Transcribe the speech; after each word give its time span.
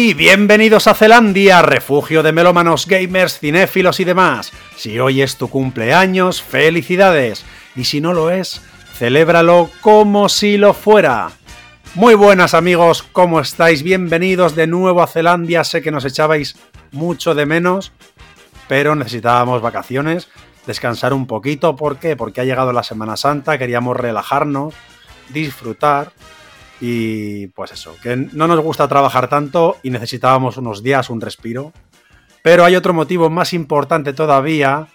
Bienvenidos 0.00 0.86
a 0.86 0.94
Zelandia, 0.94 1.60
refugio 1.60 2.22
de 2.22 2.32
melómanos, 2.32 2.86
gamers, 2.86 3.38
cinéfilos 3.38 4.00
y 4.00 4.04
demás. 4.04 4.50
Si 4.74 4.98
hoy 4.98 5.20
es 5.20 5.36
tu 5.36 5.50
cumpleaños, 5.50 6.42
felicidades. 6.42 7.44
Y 7.76 7.84
si 7.84 8.00
no 8.00 8.14
lo 8.14 8.30
es, 8.30 8.62
celébralo 8.94 9.68
como 9.82 10.30
si 10.30 10.56
lo 10.56 10.72
fuera. 10.72 11.32
Muy 11.94 12.14
buenas 12.14 12.54
amigos, 12.54 13.02
¿cómo 13.02 13.40
estáis? 13.40 13.82
Bienvenidos 13.82 14.56
de 14.56 14.66
nuevo 14.66 15.02
a 15.02 15.06
Zelandia. 15.06 15.64
Sé 15.64 15.82
que 15.82 15.90
nos 15.90 16.06
echabais 16.06 16.56
mucho 16.92 17.34
de 17.34 17.44
menos, 17.44 17.92
pero 18.68 18.94
necesitábamos 18.94 19.60
vacaciones, 19.60 20.28
descansar 20.66 21.12
un 21.12 21.26
poquito. 21.26 21.76
¿Por 21.76 21.98
qué? 21.98 22.16
Porque 22.16 22.40
ha 22.40 22.44
llegado 22.44 22.72
la 22.72 22.84
Semana 22.84 23.18
Santa, 23.18 23.58
queríamos 23.58 23.98
relajarnos, 23.98 24.72
disfrutar 25.28 26.12
y 26.80 27.48
pues 27.48 27.72
eso, 27.72 27.94
que 28.02 28.16
no 28.16 28.48
nos 28.48 28.60
gusta 28.60 28.88
trabajar 28.88 29.28
tanto 29.28 29.76
y 29.82 29.90
necesitábamos 29.90 30.56
unos 30.56 30.82
días, 30.82 31.10
un 31.10 31.20
respiro. 31.20 31.72
Pero 32.42 32.64
hay 32.64 32.74
otro 32.74 32.94
motivo 32.94 33.28
más 33.28 33.52
importante 33.52 34.14
todavía, 34.14 34.88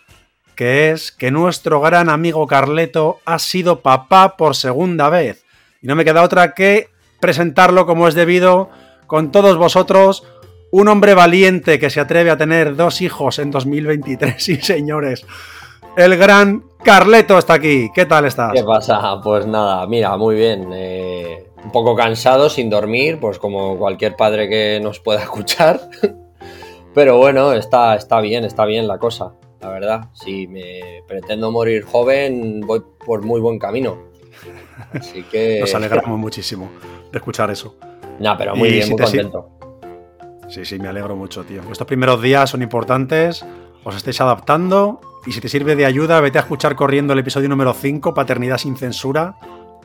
que 0.56 0.92
es 0.92 1.12
que 1.12 1.30
nuestro 1.30 1.80
gran 1.80 2.10
amigo 2.10 2.48
Carleto 2.48 3.20
ha 3.26 3.38
sido 3.38 3.82
papá 3.82 4.36
por 4.36 4.56
segunda 4.56 5.10
vez. 5.10 5.46
Y 5.82 5.88
no 5.88 5.96
me 5.96 6.06
queda 6.06 6.24
otra 6.24 6.54
que 6.54 6.90
presentarlo 7.20 7.86
como 7.86 8.08
es 8.08 8.16
debido 8.16 8.70
con 9.06 9.32
todos 9.32 9.58
vosotros. 9.58 10.24
Un 10.72 10.88
hombre 10.88 11.14
valiente 11.14 11.78
que 11.78 11.92
se 11.92 12.00
atreve 12.00 12.32
a 12.32 12.38
tener 12.38 12.76
dos 12.76 13.02
hijos 13.02 13.38
en 13.38 13.52
2023, 13.52 14.44
sí 14.44 14.56
señores. 14.56 15.24
El 15.96 16.18
gran 16.18 16.64
Carleto 16.84 17.38
está 17.38 17.54
aquí. 17.54 17.90
¿Qué 17.94 18.06
tal 18.06 18.26
estás? 18.26 18.52
¿Qué 18.54 18.64
pasa? 18.64 19.22
Pues 19.24 19.46
nada, 19.46 19.86
mira, 19.88 20.18
muy 20.18 20.36
bien. 20.36 20.70
Eh, 20.74 21.48
un 21.66 21.72
poco 21.72 21.96
cansado, 21.96 22.50
sin 22.50 22.70
dormir, 22.70 23.20
pues 23.20 23.40
como 23.40 23.78
cualquier 23.78 24.16
padre 24.16 24.48
que 24.48 24.80
nos 24.82 25.00
pueda 25.00 25.20
escuchar. 25.24 25.82
Pero 26.94 27.18
bueno, 27.18 27.52
está, 27.52 27.96
está 27.96 28.22
bien, 28.22 28.46
está 28.46 28.66
bien 28.66 28.88
la 28.88 29.00
cosa, 29.00 29.34
la 29.60 29.70
verdad. 29.70 30.10
Si 30.14 30.48
me 30.48 31.04
pretendo 31.08 31.52
morir 31.52 31.84
joven, 31.84 32.62
voy 32.62 32.84
por 33.06 33.24
muy 33.24 33.42
buen 33.42 33.60
camino. 33.60 33.98
Así 34.94 35.24
que. 35.24 35.58
Nos 35.62 35.76
alegramos 35.76 36.18
muchísimo 36.18 36.70
de 37.12 37.18
escuchar 37.18 37.52
eso. 37.52 37.76
No, 38.20 38.38
pero 38.38 38.56
muy 38.56 38.70
bien, 38.70 38.88
muy 38.90 38.98
contento. 38.98 39.50
Sí, 40.48 40.64
sí, 40.64 40.78
me 40.80 40.88
alegro 40.88 41.16
mucho, 41.16 41.44
tío. 41.44 41.62
Estos 41.70 41.88
primeros 41.88 42.22
días 42.22 42.52
son 42.52 42.62
importantes, 42.62 43.44
os 43.84 43.96
estáis 43.96 44.22
adaptando 44.22 45.02
y 45.26 45.32
si 45.32 45.42
te 45.42 45.50
sirve 45.50 45.76
de 45.76 45.86
ayuda, 45.86 46.22
vete 46.22 46.38
a 46.38 46.42
escuchar 46.42 46.76
corriendo 46.76 47.14
el 47.14 47.20
episodio 47.20 47.50
número 47.50 47.74
5, 47.74 48.14
Paternidad 48.14 48.60
sin 48.60 48.78
censura, 48.78 49.36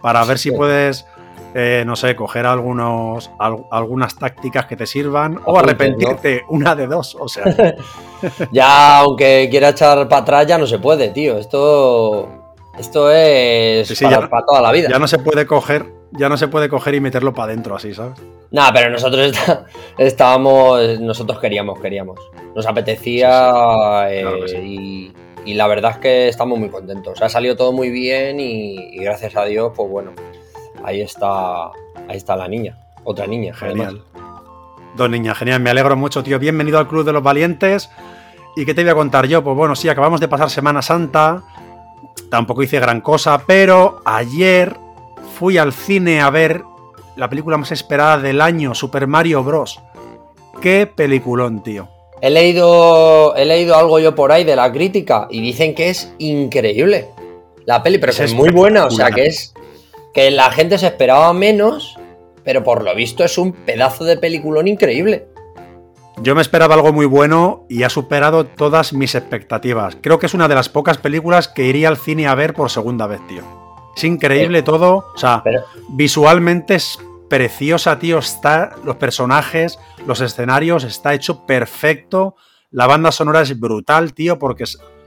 para 0.02 0.22
ver 0.27 0.38
si 0.38 0.50
puedes 0.50 1.06
eh, 1.52 1.82
no 1.84 1.96
sé, 1.96 2.14
coger 2.14 2.46
algunos, 2.46 3.30
algunas 3.38 4.16
tácticas 4.16 4.66
que 4.66 4.76
te 4.76 4.86
sirvan 4.86 5.40
o 5.44 5.58
arrepentirte, 5.58 6.44
una 6.48 6.76
de 6.76 6.86
dos, 6.86 7.16
o 7.18 7.28
sea. 7.28 7.44
ya, 8.52 8.98
aunque 8.98 9.48
quiera 9.50 9.70
echar 9.70 10.08
para 10.08 10.22
atrás, 10.22 10.46
ya 10.46 10.58
no 10.58 10.66
se 10.66 10.78
puede, 10.78 11.08
tío. 11.08 11.38
Esto, 11.38 12.28
esto 12.78 13.10
es 13.10 14.00
para, 14.00 14.28
toda 14.46 14.62
la 14.62 14.70
vida. 14.70 14.88
Ya 14.90 15.00
no 15.00 15.08
se 15.08 15.18
puede 15.18 15.44
coger, 15.44 15.86
ya 16.12 16.28
no 16.28 16.36
se 16.36 16.46
puede 16.46 16.68
coger 16.68 16.94
y 16.94 17.00
meterlo 17.00 17.34
para 17.34 17.52
adentro 17.52 17.74
así, 17.74 17.94
¿sabes? 17.94 18.20
Nada, 18.52 18.72
pero 18.72 18.90
nosotros 18.90 19.32
estábamos, 19.98 21.00
nosotros 21.00 21.40
queríamos, 21.40 21.80
queríamos. 21.80 22.20
Nos 22.54 22.66
apetecía 22.66 24.06
eh, 24.08 24.62
y, 24.64 25.54
la 25.54 25.66
verdad 25.66 25.92
es 25.92 25.98
que 25.98 26.28
estamos 26.28 26.60
muy 26.60 26.68
contentos. 26.68 27.20
Ha 27.22 27.28
salido 27.28 27.56
todo 27.56 27.72
muy 27.72 27.90
bien 27.90 28.38
y 28.38 28.96
gracias 28.98 29.34
a 29.34 29.44
Dios, 29.46 29.72
pues 29.74 29.90
bueno 29.90 30.12
ahí 30.84 31.00
está, 31.00 31.67
ahí 32.09 32.17
está 32.17 32.36
la 32.36 32.48
niña, 32.48 32.77
otra 33.05 33.27
niña. 33.27 33.55
Genial. 33.55 34.03
Dos 34.97 35.11
niñas, 35.11 35.39
genial. 35.39 35.61
Me 35.61 35.70
alegro 35.70 35.97
mucho, 35.97 36.23
tío. 36.23 36.39
Bienvenido 36.39 36.79
al 36.79 36.89
Club 36.89 37.05
de 37.05 37.13
los 37.13 37.23
Valientes. 37.23 37.91
¿Y 38.57 38.64
qué 38.64 38.74
te 38.74 38.83
voy 38.83 38.90
a 38.90 38.95
contar 38.95 39.27
yo? 39.27 39.42
Pues 39.45 39.57
bueno, 39.57 39.77
sí, 39.77 39.89
acabamos 39.89 40.20
de 40.20 40.29
pasar 40.29 40.51
Semana 40.51 40.83
Santa. 40.83 41.42
Tampoco 42.30 42.63
hice 42.63 42.80
gran 42.80 43.01
cosa, 43.01 43.42
pero 43.46 44.02
ayer 44.05 44.77
fui 45.39 45.58
al 45.58 45.73
cine 45.73 46.20
a 46.20 46.30
ver 46.30 46.63
la 47.17 47.29
película 47.29 47.57
más 47.57 47.73
esperada 47.73 48.19
del 48.19 48.40
año, 48.40 48.74
Super 48.74 49.07
Mario 49.07 49.45
Bros. 49.45 49.80
Qué 50.61 50.86
peliculón, 50.86 51.63
tío. 51.63 51.89
He 52.20 52.30
leído, 52.30 53.35
he 53.36 53.45
leído 53.45 53.77
algo 53.77 53.98
yo 53.98 54.14
por 54.14 54.33
ahí 54.33 54.45
de 54.45 54.57
la 54.57 54.70
crítica 54.70 55.27
y 55.30 55.40
dicen 55.40 55.74
que 55.74 55.89
es 55.89 56.13
increíble 56.19 57.08
la 57.64 57.83
peli, 57.83 57.98
pero 57.98 58.13
es 58.13 58.35
muy 58.35 58.51
buena, 58.51 58.86
o 58.86 58.90
sea 58.90 59.11
que 59.11 59.27
es 59.27 59.55
que 60.14 60.30
la 60.30 60.50
gente 60.50 60.78
se 60.78 60.86
esperaba 60.86 61.32
menos, 61.32 61.98
pero 62.44 62.64
por 62.64 62.82
lo 62.82 62.94
visto 62.94 63.24
es 63.24 63.38
un 63.38 63.52
pedazo 63.52 64.04
de 64.04 64.16
peliculón 64.16 64.68
increíble. 64.68 65.28
Yo 66.22 66.34
me 66.34 66.42
esperaba 66.42 66.74
algo 66.74 66.92
muy 66.92 67.06
bueno 67.06 67.64
y 67.68 67.82
ha 67.82 67.88
superado 67.88 68.44
todas 68.44 68.92
mis 68.92 69.14
expectativas. 69.14 69.96
Creo 70.00 70.18
que 70.18 70.26
es 70.26 70.34
una 70.34 70.48
de 70.48 70.54
las 70.54 70.68
pocas 70.68 70.98
películas 70.98 71.48
que 71.48 71.64
iría 71.64 71.88
al 71.88 71.96
cine 71.96 72.26
a 72.26 72.34
ver 72.34 72.52
por 72.52 72.70
segunda 72.70 73.06
vez, 73.06 73.20
tío. 73.26 73.42
Es 73.96 74.04
increíble 74.04 74.62
todo. 74.62 75.06
O 75.14 75.18
sea, 75.18 75.42
visualmente 75.88 76.74
es 76.74 76.98
preciosa, 77.28 77.98
tío. 77.98 78.18
Está, 78.18 78.74
los 78.84 78.96
personajes, 78.96 79.78
los 80.06 80.20
escenarios, 80.20 80.84
está 80.84 81.14
hecho 81.14 81.46
perfecto. 81.46 82.34
La 82.70 82.86
banda 82.86 83.12
sonora 83.12 83.40
es 83.40 83.58
brutal, 83.58 84.12
tío, 84.12 84.38
porque 84.38 84.64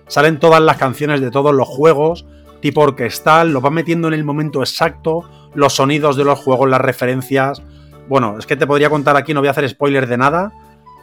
salen 0.07 0.39
todas 0.39 0.61
las 0.61 0.77
canciones 0.77 1.21
de 1.21 1.29
todos 1.29 1.53
los 1.53 1.67
juegos 1.67 2.25
tipo 2.63 2.79
orquestal, 2.79 3.51
lo 3.51 3.59
va 3.59 3.69
metiendo 3.72 4.07
en 4.07 4.13
el 4.13 4.24
momento 4.24 4.62
exacto, 4.62 5.29
los 5.53 5.74
sonidos 5.74 6.16
de 6.16 6.24
los 6.24 6.40
juegos, 6.40 6.69
las 6.69 6.79
referencias. 6.79 7.62
Bueno, 8.07 8.38
es 8.40 8.46
que 8.46 8.56
te 8.56 8.66
podría 8.66 8.90
contar 8.90 9.18
aquí, 9.18 9.34
no 9.34 9.41
voy 9.41 9.50
a 9.50 9.51
hacer 9.51 9.68
spoiler 9.68 10.07
de 10.07 10.18
nada. 10.18 10.53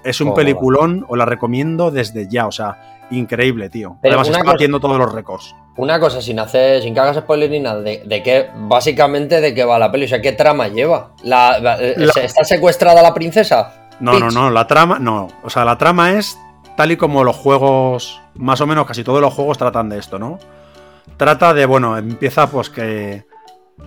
Es 0.03 0.23
un 0.23 0.33
peliculón, 0.33 1.05
os 1.07 1.19
la 1.19 1.27
recomiendo 1.27 1.91
desde 1.91 2.27
ya, 2.31 2.47
o 2.47 2.51
sea, 2.51 3.07
increíble, 3.11 3.69
tío. 3.69 3.99
Además 4.03 4.31
está 4.31 4.43
batiendo 4.43 4.81
todos 4.81 4.97
los 4.97 5.13
récords. 5.13 5.55
Una 5.77 6.01
cosa, 6.01 6.23
sin 6.23 6.39
hacer, 6.39 6.81
sin 6.81 6.95
que 6.95 7.01
hagas 7.01 7.19
spoiler 7.19 7.51
ni 7.51 7.61
nada, 7.61 7.83
de, 7.83 8.23
qué, 8.25 8.49
básicamente 8.57 9.43
de 9.43 9.53
qué 9.53 9.63
va 9.63 9.79
la 9.79 9.93
peli, 9.93 10.07
o 10.07 10.09
sea, 10.09 10.23
qué 10.23 10.33
trama 10.33 10.69
lleva. 10.69 11.11
Eh, 11.23 11.95
¿Está 11.99 12.43
secuestrada 12.43 13.03
la 13.03 13.13
princesa? 13.13 13.89
No, 14.01 14.19
no, 14.19 14.31
no, 14.31 14.49
la 14.49 14.67
trama, 14.67 14.99
no. 14.99 15.29
O 15.43 15.51
sea, 15.51 15.67
la 15.67 15.77
trama 15.77 16.13
es 16.13 16.39
tal 16.79 16.91
y 16.91 16.97
como 16.97 17.23
los 17.23 17.37
juegos, 17.37 18.19
más 18.35 18.63
o 18.63 18.67
menos 18.67 18.87
casi 18.87 19.05
todos 19.05 19.21
los 19.21 19.35
juegos 19.35 19.59
tratan 19.59 19.91
de 19.91 19.99
esto, 19.99 20.19
¿no? 20.19 20.39
Trata 21.21 21.53
de, 21.53 21.67
bueno, 21.67 21.99
empieza 21.99 22.51
pues 22.51 22.71
que 22.71 23.25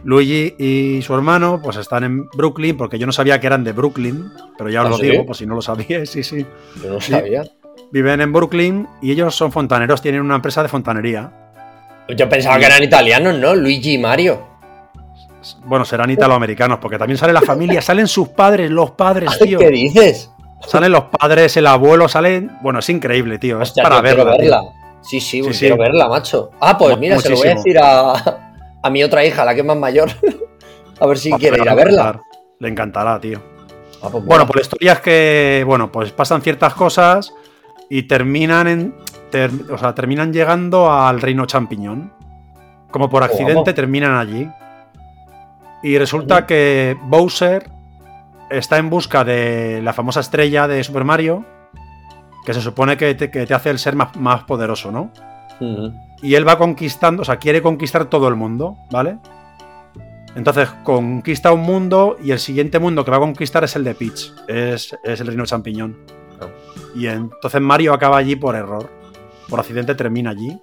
Luigi 0.04 0.54
y 0.60 1.02
su 1.02 1.16
hermano 1.16 1.60
pues 1.64 1.78
están 1.78 2.04
en 2.04 2.30
Brooklyn, 2.30 2.78
porque 2.78 3.00
yo 3.00 3.08
no 3.08 3.12
sabía 3.12 3.40
que 3.40 3.48
eran 3.48 3.64
de 3.64 3.72
Brooklyn, 3.72 4.32
pero 4.56 4.70
ya 4.70 4.82
os 4.82 4.86
¿Ah, 4.86 4.90
lo 4.92 4.98
digo, 5.00 5.26
pues 5.26 5.40
si 5.40 5.48
no 5.48 5.56
lo 5.56 5.62
sabíais, 5.64 6.08
sí, 6.12 6.22
sí. 6.22 6.46
Yo 6.84 6.94
no 6.94 7.02
sabía. 7.02 7.44
Viven 7.92 8.22
en 8.22 8.32
Brooklyn 8.32 8.88
y 9.02 9.12
ellos 9.12 9.36
son 9.36 9.52
fontaneros, 9.52 10.00
tienen 10.00 10.22
una 10.22 10.36
empresa 10.36 10.62
de 10.62 10.70
fontanería. 10.70 11.32
Yo 12.16 12.30
pensaba 12.30 12.60
que 12.60 12.66
eran 12.66 12.84
italianos, 12.84 13.40
¿no? 13.40 13.56
Luigi 13.56 13.96
y 13.96 13.98
Mario. 13.98 14.40
Bueno, 15.66 15.86
serán 15.86 16.12
italoamericanos, 16.12 16.78
porque 16.78 17.00
también 17.00 17.18
sale 17.18 17.34
la 17.34 17.42
familia, 17.42 17.82
salen 17.82 18.08
sus 18.08 18.30
padres, 18.30 18.70
los 18.70 18.92
padres, 18.92 19.32
tío. 19.40 19.58
¿Qué 19.58 19.70
dices? 19.70 20.30
Salen 20.68 20.92
los 20.92 21.06
padres, 21.06 21.58
el 21.58 21.66
abuelo, 21.66 22.08
salen. 22.08 22.52
Bueno, 22.62 22.78
es 22.78 22.90
increíble, 22.90 23.40
tío. 23.40 23.60
Es 23.60 23.72
para 23.72 24.02
verla. 24.02 24.38
Sí, 25.04 25.20
sí, 25.20 25.42
quiero 25.42 25.78
verla, 25.78 26.08
macho. 26.08 26.52
Ah, 26.60 26.78
pues 26.78 26.98
mira, 26.98 27.20
se 27.20 27.30
lo 27.30 27.38
voy 27.38 27.48
a 27.48 27.56
decir 27.56 27.78
a, 27.78 28.90
mi 28.90 29.04
otra 29.04 29.26
hija, 29.26 29.44
la 29.46 29.54
que 29.54 29.60
es 29.60 29.66
más 29.66 29.78
mayor. 29.78 30.10
a 31.00 31.06
ver 31.06 31.18
si 31.18 31.32
quiere 31.34 31.62
ir 31.62 31.70
a 31.70 31.76
verla. 31.76 32.22
Le 32.60 32.70
encantará, 32.70 33.20
tío. 33.20 33.42
Ah, 34.02 34.10
pues 34.12 34.24
bueno, 34.26 34.46
pues 34.46 34.56
la 34.56 34.62
historia 34.62 34.94
es 34.94 35.00
que, 35.02 35.64
bueno, 35.66 35.92
pues 35.92 36.12
pasan 36.12 36.42
ciertas 36.42 36.74
cosas 36.74 37.34
y 37.90 38.04
terminan 38.04 38.68
en. 38.68 38.96
o 39.72 39.78
sea, 39.78 39.94
terminan 39.94 40.32
llegando 40.32 40.92
al 40.92 41.22
reino 41.22 41.46
champiñón. 41.46 42.14
Como 42.90 43.10
por 43.10 43.24
accidente 43.24 43.74
terminan 43.74 44.16
allí. 44.16 44.50
Y 45.82 45.98
resulta 45.98 46.46
que 46.46 46.96
Bowser 47.04 47.70
está 48.50 48.78
en 48.78 48.90
busca 48.90 49.24
de 49.24 49.82
la 49.82 49.94
famosa 49.94 50.20
estrella 50.20 50.68
de 50.68 50.84
Super 50.84 51.04
Mario 51.04 51.46
que 52.46 52.54
se 52.54 52.62
supone 52.62 52.98
que 52.98 53.16
te, 53.16 53.54
hace 53.54 53.70
el 53.70 53.80
ser 53.80 53.96
más, 53.96 54.44
poderoso, 54.44 54.92
¿no? 54.92 55.12
Y 56.22 56.36
él 56.36 56.48
va 56.48 56.58
conquistando, 56.58 57.22
o 57.22 57.26
sea, 57.26 57.38
quiere 57.38 57.62
conquistar 57.62 58.06
todo 58.06 58.28
el 58.28 58.36
mundo, 58.36 58.78
¿vale? 58.92 59.18
Entonces 60.36 60.70
conquista 60.84 61.52
un 61.52 61.62
mundo 61.62 62.18
y 62.22 62.32
el 62.32 62.40
siguiente 62.40 62.80
mundo 62.80 63.06
que 63.06 63.12
va 63.12 63.18
a 63.18 63.22
conquistar 63.22 63.64
es 63.64 63.76
el 63.76 63.84
de 63.84 63.94
Peach, 63.94 64.34
es, 64.48 64.98
el 65.04 65.28
reino 65.28 65.46
champiñón. 65.46 65.98
Ah. 66.42 66.48
Y 66.96 67.08
entonces 67.08 67.62
Mario 67.62 67.94
acaba 67.94 68.18
allí 68.18 68.36
por 68.36 68.56
error, 68.56 68.90
por 69.48 69.60
accidente 69.60 69.96
termina 69.96 70.32
allí. 70.32 70.60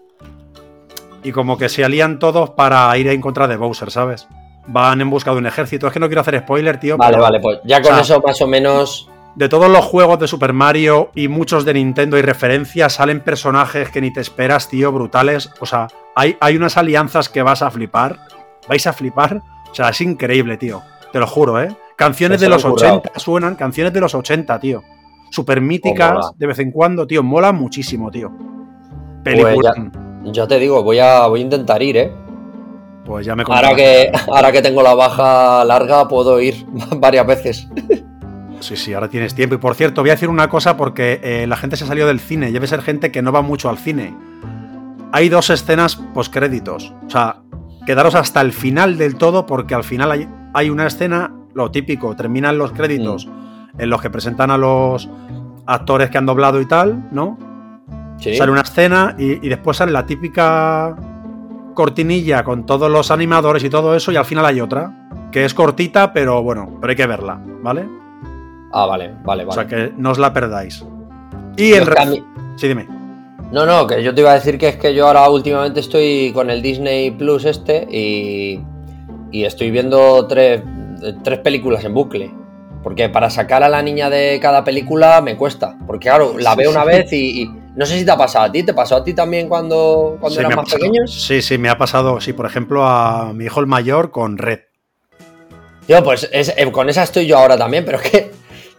Y 1.22 1.32
como 1.32 1.58
que 1.58 1.68
se 1.68 1.84
alían 1.84 2.18
todos 2.18 2.50
para 2.50 2.96
ir 2.96 3.06
en 3.08 3.20
contra 3.20 3.46
de 3.46 3.56
Bowser, 3.56 3.90
¿sabes? 3.90 4.26
Van 4.66 5.00
en 5.00 5.10
busca 5.10 5.32
de 5.32 5.38
un 5.38 5.46
ejército. 5.46 5.86
Es 5.86 5.92
que 5.92 6.00
no 6.00 6.06
quiero 6.06 6.22
hacer 6.22 6.38
spoiler, 6.40 6.80
tío. 6.80 6.96
Vale, 6.96 7.18
vale, 7.18 7.40
pues 7.40 7.60
ya 7.64 7.82
con 7.82 7.98
eso 7.98 8.20
más 8.20 8.40
o 8.40 8.46
menos 8.46 9.09
de 9.40 9.48
todos 9.48 9.70
los 9.70 9.86
juegos 9.86 10.18
de 10.18 10.28
Super 10.28 10.52
Mario 10.52 11.12
y 11.14 11.28
muchos 11.28 11.64
de 11.64 11.72
Nintendo 11.72 12.18
y 12.18 12.20
referencias, 12.20 12.92
salen 12.92 13.20
personajes 13.20 13.88
que 13.88 14.02
ni 14.02 14.12
te 14.12 14.20
esperas, 14.20 14.68
tío, 14.68 14.92
brutales. 14.92 15.50
O 15.60 15.66
sea, 15.66 15.88
hay, 16.14 16.36
hay 16.40 16.58
unas 16.58 16.76
alianzas 16.76 17.30
que 17.30 17.42
vas 17.42 17.62
a 17.62 17.70
flipar. 17.70 18.18
¿Vais 18.68 18.86
a 18.86 18.92
flipar? 18.92 19.40
O 19.70 19.74
sea, 19.74 19.88
es 19.88 20.00
increíble, 20.02 20.58
tío. 20.58 20.82
Te 21.10 21.18
lo 21.18 21.26
juro, 21.26 21.58
¿eh? 21.58 21.74
Canciones 21.96 22.38
de 22.38 22.50
lo 22.50 22.56
los 22.56 22.66
han 22.66 22.72
currado. 22.72 22.98
80 22.98 23.18
suenan, 23.18 23.54
canciones 23.54 23.94
de 23.94 24.00
los 24.02 24.14
80, 24.14 24.60
tío. 24.60 24.82
Super 25.30 25.62
míticas 25.62 26.12
mola. 26.12 26.32
de 26.36 26.46
vez 26.46 26.58
en 26.58 26.70
cuando, 26.70 27.06
tío. 27.06 27.22
Mola 27.22 27.52
muchísimo, 27.52 28.10
tío. 28.10 28.30
Pues 29.24 29.36
Película. 29.36 29.72
Ya 30.24 30.46
te 30.46 30.58
digo, 30.58 30.82
voy 30.82 30.98
a, 30.98 31.26
voy 31.28 31.40
a 31.40 31.44
intentar 31.44 31.82
ir, 31.82 31.96
¿eh? 31.96 32.12
Pues 33.06 33.24
ya 33.24 33.34
me 33.34 33.44
Ahora 33.46 33.74
que, 33.74 34.12
ahora 34.30 34.52
que 34.52 34.60
tengo 34.60 34.82
la 34.82 34.92
baja 34.92 35.64
larga, 35.64 36.06
puedo 36.08 36.38
ir 36.42 36.66
varias 36.98 37.26
veces. 37.26 37.66
Sí, 38.60 38.76
sí, 38.76 38.92
ahora 38.94 39.08
tienes 39.08 39.34
tiempo. 39.34 39.54
Y 39.56 39.58
por 39.58 39.74
cierto, 39.74 40.02
voy 40.02 40.10
a 40.10 40.14
decir 40.14 40.28
una 40.28 40.48
cosa 40.48 40.76
porque 40.76 41.20
eh, 41.22 41.46
la 41.46 41.56
gente 41.56 41.76
se 41.76 41.86
salió 41.86 42.06
del 42.06 42.20
cine. 42.20 42.52
Debe 42.52 42.66
ser 42.66 42.82
gente 42.82 43.10
que 43.10 43.22
no 43.22 43.32
va 43.32 43.42
mucho 43.42 43.68
al 43.68 43.78
cine. 43.78 44.14
Hay 45.12 45.28
dos 45.28 45.50
escenas 45.50 45.96
postcréditos. 45.96 46.94
O 47.06 47.10
sea, 47.10 47.36
quedaros 47.86 48.14
hasta 48.14 48.40
el 48.40 48.52
final 48.52 48.96
del 48.98 49.16
todo 49.16 49.46
porque 49.46 49.74
al 49.74 49.82
final 49.84 50.12
hay, 50.12 50.28
hay 50.54 50.70
una 50.70 50.86
escena, 50.86 51.32
lo 51.54 51.70
típico, 51.70 52.14
terminan 52.14 52.58
los 52.58 52.72
créditos 52.72 53.26
Mm. 53.26 53.80
en 53.80 53.90
los 53.90 54.02
que 54.02 54.10
presentan 54.10 54.50
a 54.50 54.58
los 54.58 55.08
actores 55.66 56.10
que 56.10 56.18
han 56.18 56.26
doblado 56.26 56.60
y 56.60 56.66
tal, 56.66 57.08
¿no? 57.12 57.38
Sí. 58.18 58.34
Sale 58.34 58.52
una 58.52 58.60
escena 58.62 59.14
y, 59.18 59.44
y 59.44 59.48
después 59.48 59.76
sale 59.78 59.92
la 59.92 60.04
típica 60.04 60.94
cortinilla 61.74 62.44
con 62.44 62.66
todos 62.66 62.90
los 62.90 63.10
animadores 63.10 63.64
y 63.64 63.70
todo 63.70 63.94
eso 63.94 64.12
y 64.12 64.16
al 64.16 64.24
final 64.24 64.44
hay 64.44 64.60
otra, 64.60 65.08
que 65.32 65.44
es 65.44 65.54
cortita, 65.54 66.12
pero 66.12 66.42
bueno, 66.42 66.76
pero 66.80 66.90
hay 66.90 66.96
que 66.96 67.06
verla, 67.06 67.40
¿vale? 67.62 67.88
Ah, 68.72 68.86
vale, 68.86 69.08
vale, 69.24 69.44
vale. 69.44 69.48
O 69.48 69.52
sea 69.52 69.66
que 69.66 69.92
no 69.96 70.10
os 70.10 70.18
la 70.18 70.32
perdáis. 70.32 70.84
Y 71.56 71.70
Yo 71.70 71.76
en 71.76 71.98
a 71.98 72.04
mí- 72.04 72.24
Sí, 72.56 72.68
dime. 72.68 72.86
No, 73.50 73.66
no, 73.66 73.86
que 73.86 74.02
yo 74.02 74.14
te 74.14 74.20
iba 74.20 74.30
a 74.30 74.34
decir 74.34 74.58
que 74.58 74.68
es 74.68 74.76
que 74.76 74.94
yo 74.94 75.08
ahora 75.08 75.28
últimamente 75.28 75.80
estoy 75.80 76.30
con 76.32 76.50
el 76.50 76.62
Disney 76.62 77.10
Plus 77.10 77.44
este 77.44 77.86
y, 77.90 78.60
y 79.32 79.44
estoy 79.44 79.70
viendo 79.72 80.26
tres, 80.28 80.62
tres 81.24 81.38
películas 81.40 81.84
en 81.84 81.94
bucle. 81.94 82.30
Porque 82.82 83.08
para 83.08 83.28
sacar 83.28 83.62
a 83.64 83.68
la 83.68 83.82
niña 83.82 84.08
de 84.08 84.38
cada 84.40 84.62
película 84.64 85.20
me 85.20 85.36
cuesta. 85.36 85.76
Porque 85.86 86.08
claro, 86.08 86.38
la 86.38 86.54
veo 86.54 86.70
una 86.70 86.84
vez 86.84 87.12
y, 87.12 87.42
y 87.42 87.50
no 87.74 87.84
sé 87.86 87.98
si 87.98 88.04
te 88.04 88.10
ha 88.12 88.16
pasado 88.16 88.44
a 88.46 88.52
ti, 88.52 88.62
¿te 88.62 88.72
pasó 88.72 88.96
a 88.96 89.04
ti 89.04 89.12
también 89.14 89.48
cuando, 89.48 90.16
cuando 90.20 90.38
Sí, 90.38 90.44
ha 90.44 90.48
más 90.48 90.56
pasado. 90.64 90.78
pequeños? 90.78 91.12
Sí, 91.26 91.42
sí, 91.42 91.58
me 91.58 91.68
ha 91.68 91.76
pasado, 91.76 92.20
sí, 92.20 92.32
por 92.32 92.46
ejemplo, 92.46 92.86
a 92.86 93.32
mi 93.34 93.44
hijo 93.46 93.60
el 93.60 93.66
mayor 93.66 94.10
con 94.12 94.38
Red. 94.38 94.60
Tío, 95.86 96.02
pues 96.04 96.28
es- 96.32 96.54
eh, 96.56 96.70
con 96.70 96.88
esa 96.88 97.02
estoy 97.02 97.26
yo 97.26 97.36
ahora 97.38 97.58
también, 97.58 97.84
pero 97.84 97.98
es 98.00 98.10
que 98.10 98.30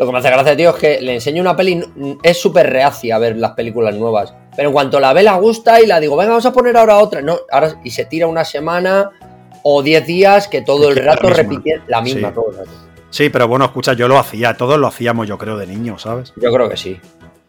lo 0.01 0.07
que 0.07 0.13
me 0.13 0.18
hace 0.18 0.31
gracia, 0.31 0.57
tío, 0.57 0.71
es 0.71 0.75
que 0.77 1.00
le 1.00 1.13
enseño 1.13 1.44
una 1.44 1.56
peli, 1.56 1.80
es 2.24 2.42
súper 2.42 2.68
reacia 2.68 3.18
a 3.18 3.19
ver 3.19 3.38
las 3.38 3.51
películas 3.51 3.94
nuevas. 3.94 4.33
Pero 4.56 4.69
en 4.69 4.74
cuanto 4.74 5.00
la 5.00 5.13
ve, 5.13 5.21
la 5.21 5.38
gusta 5.38 5.80
y 5.80 5.86
la 5.86 6.00
digo, 6.00 6.18
venga, 6.18 6.31
vamos 6.31 6.45
a 6.48 6.51
poner 6.51 6.75
ahora 6.75 6.98
otra. 6.98 7.21
No, 7.21 7.38
ahora, 7.51 7.75
y 7.83 7.92
se 7.92 8.06
tira 8.06 8.25
una 8.25 8.44
semana 8.44 9.12
o 9.62 9.83
10 9.83 10.07
días 10.07 10.48
que 10.48 10.63
todo 10.63 10.89
el 10.89 10.95
rato 10.95 11.30
repite 11.30 11.83
la 11.88 12.01
misma. 12.01 12.19
Sí. 12.19 12.25
rato. 12.25 12.45
Sí, 13.12 13.30
pero 13.30 13.48
bueno, 13.48 13.65
escucha, 13.65 13.94
yo 13.94 14.07
lo 14.07 14.18
hacía, 14.18 14.57
todos 14.57 14.80
lo 14.80 14.88
hacíamos, 14.88 15.27
yo 15.27 15.38
creo, 15.38 15.56
de 15.56 15.68
niño, 15.68 16.00
¿sabes? 16.00 16.33
Yo 16.36 16.51
creo 16.51 16.68
que 16.68 16.77
sí. 16.77 17.00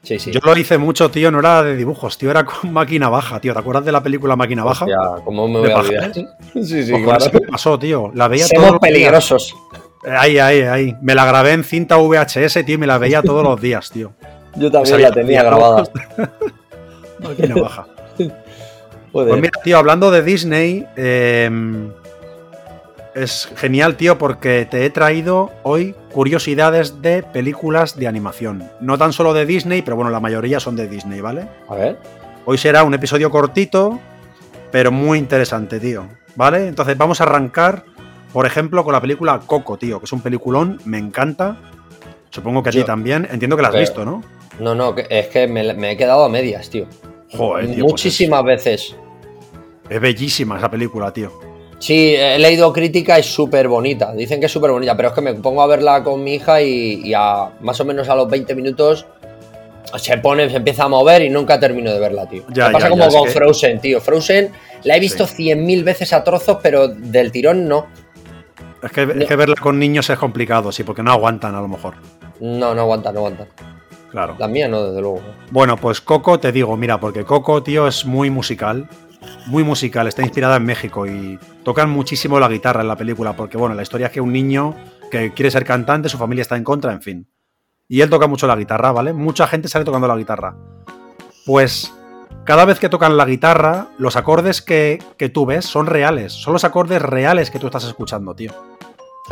Sí, 0.02 0.18
sí. 0.18 0.30
Yo 0.30 0.40
lo 0.44 0.54
hice 0.54 0.76
mucho, 0.76 1.10
tío, 1.10 1.30
no 1.30 1.38
era 1.38 1.62
de 1.62 1.74
dibujos, 1.74 2.18
tío, 2.18 2.30
era 2.30 2.44
con 2.44 2.70
máquina 2.70 3.08
baja, 3.08 3.40
tío. 3.40 3.54
¿Te 3.54 3.60
acuerdas 3.60 3.86
de 3.86 3.92
la 3.92 4.02
película 4.02 4.36
Máquina 4.36 4.62
Baja? 4.62 4.84
Hostia, 4.84 5.24
¿cómo 5.24 5.48
me 5.48 5.60
¿De 5.60 5.60
voy 5.60 5.70
a 5.70 5.78
olvidar? 5.78 6.12
Sí, 6.52 6.82
sí, 6.82 6.90
Pues 6.90 7.04
claro. 7.04 7.24
eso 7.24 7.30
me 7.32 7.48
pasó, 7.48 7.78
tío. 7.78 8.10
La 8.12 8.28
veía 8.28 8.46
Somos 8.46 8.78
todos 8.78 8.80
días. 8.92 9.54
Ahí, 10.04 10.38
ahí, 10.38 10.62
ahí. 10.62 10.96
Me 11.00 11.14
la 11.14 11.24
grabé 11.24 11.52
en 11.52 11.64
cinta 11.64 11.96
VHS, 11.96 12.64
tío, 12.64 12.74
y 12.74 12.78
me 12.78 12.86
la 12.86 12.98
veía 12.98 13.22
todos 13.22 13.44
los 13.44 13.60
días, 13.60 13.90
tío. 13.90 14.12
Yo 14.56 14.70
también 14.70 15.02
la 15.02 15.12
tenía 15.12 15.42
grabada. 15.42 15.84
Máquina 17.20 17.54
baja. 17.54 17.86
Joder. 19.12 19.28
Pues 19.28 19.40
mira, 19.40 19.60
tío, 19.62 19.78
hablando 19.78 20.10
de 20.10 20.22
Disney, 20.22 20.86
eh, 20.96 21.50
es 23.14 23.48
genial, 23.56 23.96
tío, 23.96 24.16
porque 24.16 24.66
te 24.70 24.84
he 24.86 24.90
traído 24.90 25.50
hoy 25.62 25.94
curiosidades 26.12 27.02
de 27.02 27.22
películas 27.22 27.96
de 27.98 28.08
animación. 28.08 28.70
No 28.80 28.96
tan 28.96 29.12
solo 29.12 29.34
de 29.34 29.44
Disney, 29.44 29.82
pero 29.82 29.96
bueno, 29.96 30.10
la 30.10 30.20
mayoría 30.20 30.60
son 30.60 30.76
de 30.76 30.88
Disney, 30.88 31.20
¿vale? 31.20 31.46
A 31.68 31.74
ver. 31.74 31.98
Hoy 32.46 32.58
será 32.58 32.84
un 32.84 32.94
episodio 32.94 33.30
cortito, 33.30 34.00
pero 34.70 34.90
muy 34.90 35.18
interesante, 35.18 35.78
tío. 35.78 36.06
¿Vale? 36.34 36.68
Entonces 36.68 36.96
vamos 36.96 37.20
a 37.20 37.24
arrancar, 37.24 37.84
por 38.32 38.46
ejemplo, 38.46 38.82
con 38.84 38.92
la 38.92 39.00
película 39.00 39.40
Coco, 39.46 39.76
tío, 39.76 39.98
que 39.98 40.04
es 40.06 40.12
un 40.12 40.20
peliculón, 40.20 40.80
me 40.84 40.98
encanta. 40.98 41.56
Supongo 42.30 42.62
que 42.62 42.70
a 42.70 42.72
ti 42.72 42.82
también. 42.84 43.28
Entiendo 43.30 43.56
que 43.56 43.62
la 43.62 43.68
has 43.68 43.72
Pero- 43.74 43.80
visto, 43.82 44.04
¿no? 44.04 44.22
No, 44.58 44.74
no, 44.74 44.94
es 45.08 45.28
que 45.28 45.46
me, 45.46 45.72
me 45.74 45.92
he 45.92 45.96
quedado 45.96 46.24
a 46.24 46.28
medias, 46.28 46.68
tío. 46.70 46.86
Joder, 47.36 47.66
tío. 47.66 47.74
pues 47.80 47.92
Muchísimas 47.92 48.44
veces. 48.44 48.94
es, 49.88 50.00
bellísima 50.00 50.58
esa 50.58 50.70
película, 50.70 51.12
tío. 51.12 51.32
Sí, 51.78 52.14
he 52.14 52.38
leído 52.38 52.72
crítica, 52.72 53.18
es 53.18 53.26
súper 53.26 53.66
bonita. 53.66 54.12
Dicen 54.14 54.38
que 54.40 54.46
es 54.46 54.52
súper 54.52 54.70
bonita, 54.70 54.96
pero 54.96 55.08
es 55.08 55.14
que 55.14 55.20
me 55.20 55.34
pongo 55.34 55.62
a 55.62 55.66
verla 55.66 56.04
con 56.04 56.22
mi 56.22 56.34
hija 56.34 56.62
y, 56.62 57.00
y 57.04 57.12
a 57.14 57.50
más 57.60 57.80
o 57.80 57.84
menos 57.84 58.08
a 58.08 58.14
los 58.14 58.28
20 58.30 58.54
minutos 58.54 59.04
se 59.96 60.16
pone, 60.18 60.48
se 60.48 60.56
empieza 60.56 60.84
a 60.84 60.88
mover 60.88 61.22
y 61.22 61.28
nunca 61.28 61.58
termino 61.58 61.92
de 61.92 61.98
verla, 61.98 62.26
tío. 62.28 62.44
Ya, 62.52 62.68
me 62.68 62.74
pasa 62.74 62.86
ya, 62.86 62.90
como 62.90 63.08
ya, 63.08 63.18
con 63.18 63.24
que- 63.26 63.30
Frozen, 63.32 63.80
tío. 63.80 64.00
Frozen 64.00 64.50
la 64.84 64.96
he 64.96 65.00
visto 65.00 65.26
Sí. 65.26 65.44
100.000 65.50 65.82
veces 65.84 66.12
a 66.12 66.22
trozos, 66.22 66.58
pero 66.62 66.88
del 66.88 67.32
tirón 67.32 67.66
no. 67.68 67.86
Es 68.82 68.90
que, 68.90 69.02
es 69.02 69.28
que 69.28 69.36
verla 69.36 69.54
con 69.60 69.78
niños 69.78 70.10
es 70.10 70.18
complicado, 70.18 70.72
sí, 70.72 70.82
porque 70.82 71.02
no 71.02 71.12
aguantan 71.12 71.54
a 71.54 71.60
lo 71.60 71.68
mejor. 71.68 71.94
No, 72.40 72.74
no 72.74 72.80
aguanta, 72.80 73.12
no 73.12 73.20
aguanta. 73.20 73.46
Claro. 74.10 74.36
La 74.38 74.48
mía 74.48 74.68
no, 74.68 74.82
desde 74.84 75.00
luego. 75.00 75.22
Bueno, 75.50 75.76
pues 75.76 76.00
Coco 76.00 76.38
te 76.38 76.52
digo, 76.52 76.76
mira, 76.76 77.00
porque 77.00 77.24
Coco, 77.24 77.62
tío, 77.62 77.86
es 77.86 78.04
muy 78.04 78.28
musical. 78.28 78.88
Muy 79.46 79.62
musical, 79.62 80.08
está 80.08 80.22
inspirada 80.22 80.56
en 80.56 80.64
México 80.64 81.06
y 81.06 81.38
tocan 81.62 81.88
muchísimo 81.90 82.40
la 82.40 82.48
guitarra 82.48 82.80
en 82.80 82.88
la 82.88 82.96
película, 82.96 83.36
porque 83.36 83.56
bueno, 83.56 83.74
la 83.74 83.82
historia 83.82 84.08
es 84.08 84.12
que 84.12 84.20
un 84.20 84.32
niño 84.32 84.74
que 85.12 85.32
quiere 85.32 85.50
ser 85.50 85.64
cantante, 85.64 86.08
su 86.08 86.18
familia 86.18 86.42
está 86.42 86.56
en 86.56 86.64
contra, 86.64 86.92
en 86.92 87.02
fin. 87.02 87.28
Y 87.88 88.00
él 88.00 88.10
toca 88.10 88.26
mucho 88.26 88.48
la 88.48 88.56
guitarra, 88.56 88.90
¿vale? 88.90 89.12
Mucha 89.12 89.46
gente 89.46 89.68
sale 89.68 89.84
tocando 89.84 90.08
la 90.08 90.16
guitarra. 90.16 90.56
Pues 91.46 91.92
cada 92.44 92.64
vez 92.64 92.80
que 92.80 92.88
tocan 92.88 93.16
la 93.16 93.24
guitarra, 93.24 93.88
los 93.98 94.16
acordes 94.16 94.60
que, 94.60 94.98
que 95.16 95.28
tú 95.28 95.46
ves 95.46 95.64
son 95.64 95.86
reales, 95.86 96.32
son 96.32 96.52
los 96.52 96.64
acordes 96.64 97.00
reales 97.00 97.50
que 97.50 97.60
tú 97.60 97.66
estás 97.66 97.84
escuchando, 97.84 98.34
tío. 98.34 98.52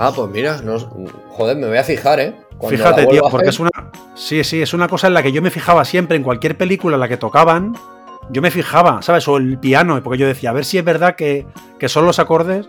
Ah, 0.03 0.13
pues 0.17 0.31
mira, 0.31 0.63
no, 0.63 0.79
joder, 1.29 1.59
me 1.59 1.69
voy 1.69 1.77
a 1.77 1.85
fijar, 1.85 2.21
¿eh? 2.21 2.35
Cuando 2.57 2.79
Fíjate, 2.79 3.07
tío, 3.07 3.23
porque 3.31 3.51
es 3.51 3.61
una. 3.61 3.71
Sí, 4.15 4.43
sí, 4.45 4.63
es 4.63 4.73
una 4.73 4.89
cosa 4.89 5.09
en 5.09 5.15
la 5.15 5.23
que 5.23 5.31
yo 5.31 5.43
me 5.43 5.51
fijaba 5.51 5.85
siempre 5.85 6.17
en 6.17 6.23
cualquier 6.23 6.57
película 6.57 6.97
en 6.97 7.01
la 7.01 7.09
que 7.09 7.19
tocaban. 7.19 7.75
Yo 8.31 8.41
me 8.41 8.51
fijaba, 8.51 9.03
¿sabes? 9.03 9.29
O 9.29 9.37
el 9.37 9.59
piano, 9.59 10.01
porque 10.03 10.19
yo 10.19 10.27
decía, 10.27 10.51
a 10.51 10.53
ver 10.55 10.65
si 10.65 10.79
es 10.79 10.85
verdad 10.85 11.17
que, 11.17 11.47
que 11.79 11.89
son 11.91 12.07
los 12.07 12.19
acordes, 12.19 12.67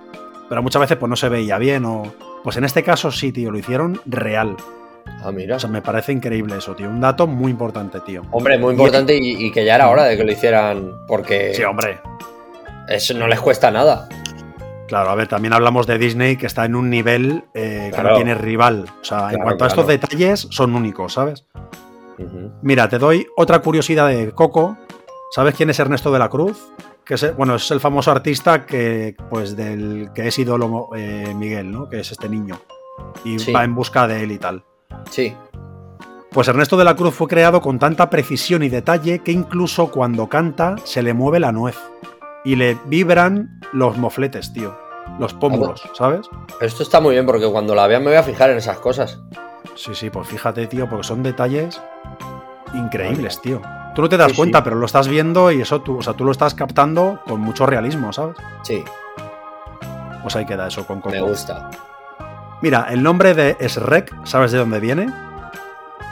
pero 0.50 0.62
muchas 0.62 0.82
veces 0.82 0.98
pues 0.98 1.10
no 1.10 1.16
se 1.16 1.30
veía 1.30 1.58
bien. 1.58 1.86
O. 1.86 2.04
Pues 2.44 2.58
en 2.58 2.66
este 2.66 2.84
caso 2.84 3.12
sí, 3.12 3.32
tío, 3.32 3.50
lo 3.50 3.58
hicieron 3.60 4.02
real. 4.06 4.58
Ah, 5.24 5.32
mira. 5.32 5.56
O 5.56 5.60
sea, 5.60 5.70
me 5.70 5.82
parece 5.82 6.12
increíble 6.12 6.58
eso, 6.58 6.76
tío. 6.76 6.90
Un 6.90 7.00
dato 7.00 7.28
muy 7.28 7.52
importante, 7.52 8.02
tío. 8.02 8.24
Hombre, 8.32 8.58
muy 8.58 8.72
importante 8.74 9.16
y, 9.18 9.46
y 9.46 9.52
que 9.52 9.64
ya 9.64 9.76
era 9.76 9.90
hora 9.90 10.04
de 10.04 10.18
que 10.18 10.24
lo 10.26 10.32
hicieran 10.34 10.92
porque 11.08 11.54
Sí, 11.54 11.64
hombre. 11.64 12.00
eso 12.90 13.14
no 13.14 13.28
les 13.28 13.40
cuesta 13.40 13.72
nada. 13.72 14.10
Claro, 14.92 15.10
a 15.10 15.16
ver, 15.16 15.30
también 15.30 15.54
hablamos 15.54 15.88
de 15.88 15.98
Disney 15.98 16.36
que 16.36 16.48
está 16.48 16.66
en 16.66 16.76
un 16.76 16.90
nivel 16.90 17.46
eh, 17.54 17.94
que 17.96 18.04
no 18.04 18.14
tiene 18.14 18.36
rival. 18.36 18.84
O 19.02 19.06
sea, 19.06 19.20
en 19.22 19.30
Claro, 19.30 19.44
cuanto 19.46 19.64
a 19.64 19.68
estos 19.70 19.88
detalles, 19.88 20.48
son 20.52 20.76
únicos, 20.76 21.14
¿sabes? 21.14 21.46
Mira, 22.62 22.90
te 22.90 22.98
doy 23.00 23.26
otra 23.38 23.60
curiosidad 23.60 24.10
de 24.10 24.34
Coco. 24.34 24.78
¿Sabes 25.34 25.56
quién 25.56 25.70
es 25.70 25.80
Ernesto 25.80 26.12
de 26.12 26.20
la 26.20 26.28
Cruz? 26.28 26.74
Que 27.06 27.14
es, 27.14 27.38
bueno, 27.38 27.56
es 27.56 27.72
el 27.72 27.80
famoso 27.80 28.12
artista 28.12 28.66
que, 28.66 29.16
pues, 29.30 29.56
del 29.56 30.10
que 30.14 30.28
es 30.28 30.38
ídolo 30.38 30.90
eh, 30.94 31.34
Miguel, 31.38 31.72
¿no? 31.72 31.88
Que 31.88 32.02
es 32.02 32.12
este 32.12 32.28
niño. 32.28 32.60
Y 33.24 33.40
Sí. 33.40 33.54
va 33.54 33.64
en 33.64 33.74
busca 33.74 34.08
de 34.10 34.24
él 34.24 34.34
y 34.34 34.40
tal. 34.40 34.66
Sí. 35.10 35.34
Pues 36.32 36.50
Ernesto 36.50 36.76
de 36.76 36.84
la 36.84 36.98
Cruz 36.98 37.14
fue 37.16 37.30
creado 37.30 37.62
con 37.62 37.80
tanta 37.80 38.10
precisión 38.10 38.62
y 38.62 38.68
detalle 38.68 39.20
que 39.20 39.32
incluso 39.32 39.90
cuando 39.90 40.28
canta 40.28 40.76
se 40.84 41.02
le 41.02 41.14
mueve 41.14 41.40
la 41.40 41.54
nuez. 41.54 41.78
Y 42.44 42.56
le 42.56 42.78
vibran 42.86 43.60
los 43.74 43.98
mofletes, 43.98 44.52
tío. 44.54 44.78
Los 45.20 45.34
pómulos, 45.34 45.84
¿sabes? 45.94 46.28
Esto 46.62 46.84
está 46.84 47.00
muy 47.00 47.14
bien 47.14 47.26
porque 47.26 47.48
cuando 47.48 47.76
la 47.76 47.88
vea 47.88 48.00
me 48.00 48.06
voy 48.08 48.16
a 48.16 48.24
fijar 48.24 48.50
en 48.52 48.58
esas 48.58 48.80
cosas. 48.80 49.20
Sí, 49.76 49.94
sí, 49.96 50.10
pues 50.10 50.28
fíjate, 50.28 50.68
tío, 50.68 50.88
porque 50.90 51.04
son 51.04 51.24
detalles 51.24 51.82
increíbles, 52.74 53.42
tío. 53.42 53.62
Tú 53.96 54.02
no 54.02 54.10
te 54.10 54.18
das 54.18 54.32
Sí, 54.32 54.38
cuenta, 54.38 54.60
sí. 54.60 54.64
pero 54.64 54.76
lo 54.78 54.86
estás 54.86 55.08
viendo 55.08 55.52
y 55.52 55.62
eso 55.62 55.82
tú, 55.82 55.98
o 55.98 56.02
sea, 56.02 56.14
tú 56.14 56.24
lo 56.24 56.32
estás 56.32 56.54
captando 56.54 57.20
con 57.28 57.42
mucho 57.42 57.66
realismo, 57.66 58.14
¿sabes? 58.14 58.38
Sí, 58.64 58.84
Pues 60.22 60.36
ahí 60.36 60.46
queda 60.46 60.68
eso 60.68 60.86
con 60.86 61.02
Coco. 61.02 61.14
me 61.16 61.22
gusta. 61.22 61.70
Mira, 62.62 62.88
el 62.90 63.02
nombre 63.04 63.34
de 63.34 63.58
Shrek, 63.60 64.26
¿sabes 64.26 64.52
de 64.52 64.60
dónde 64.60 64.80
viene? 64.80 65.12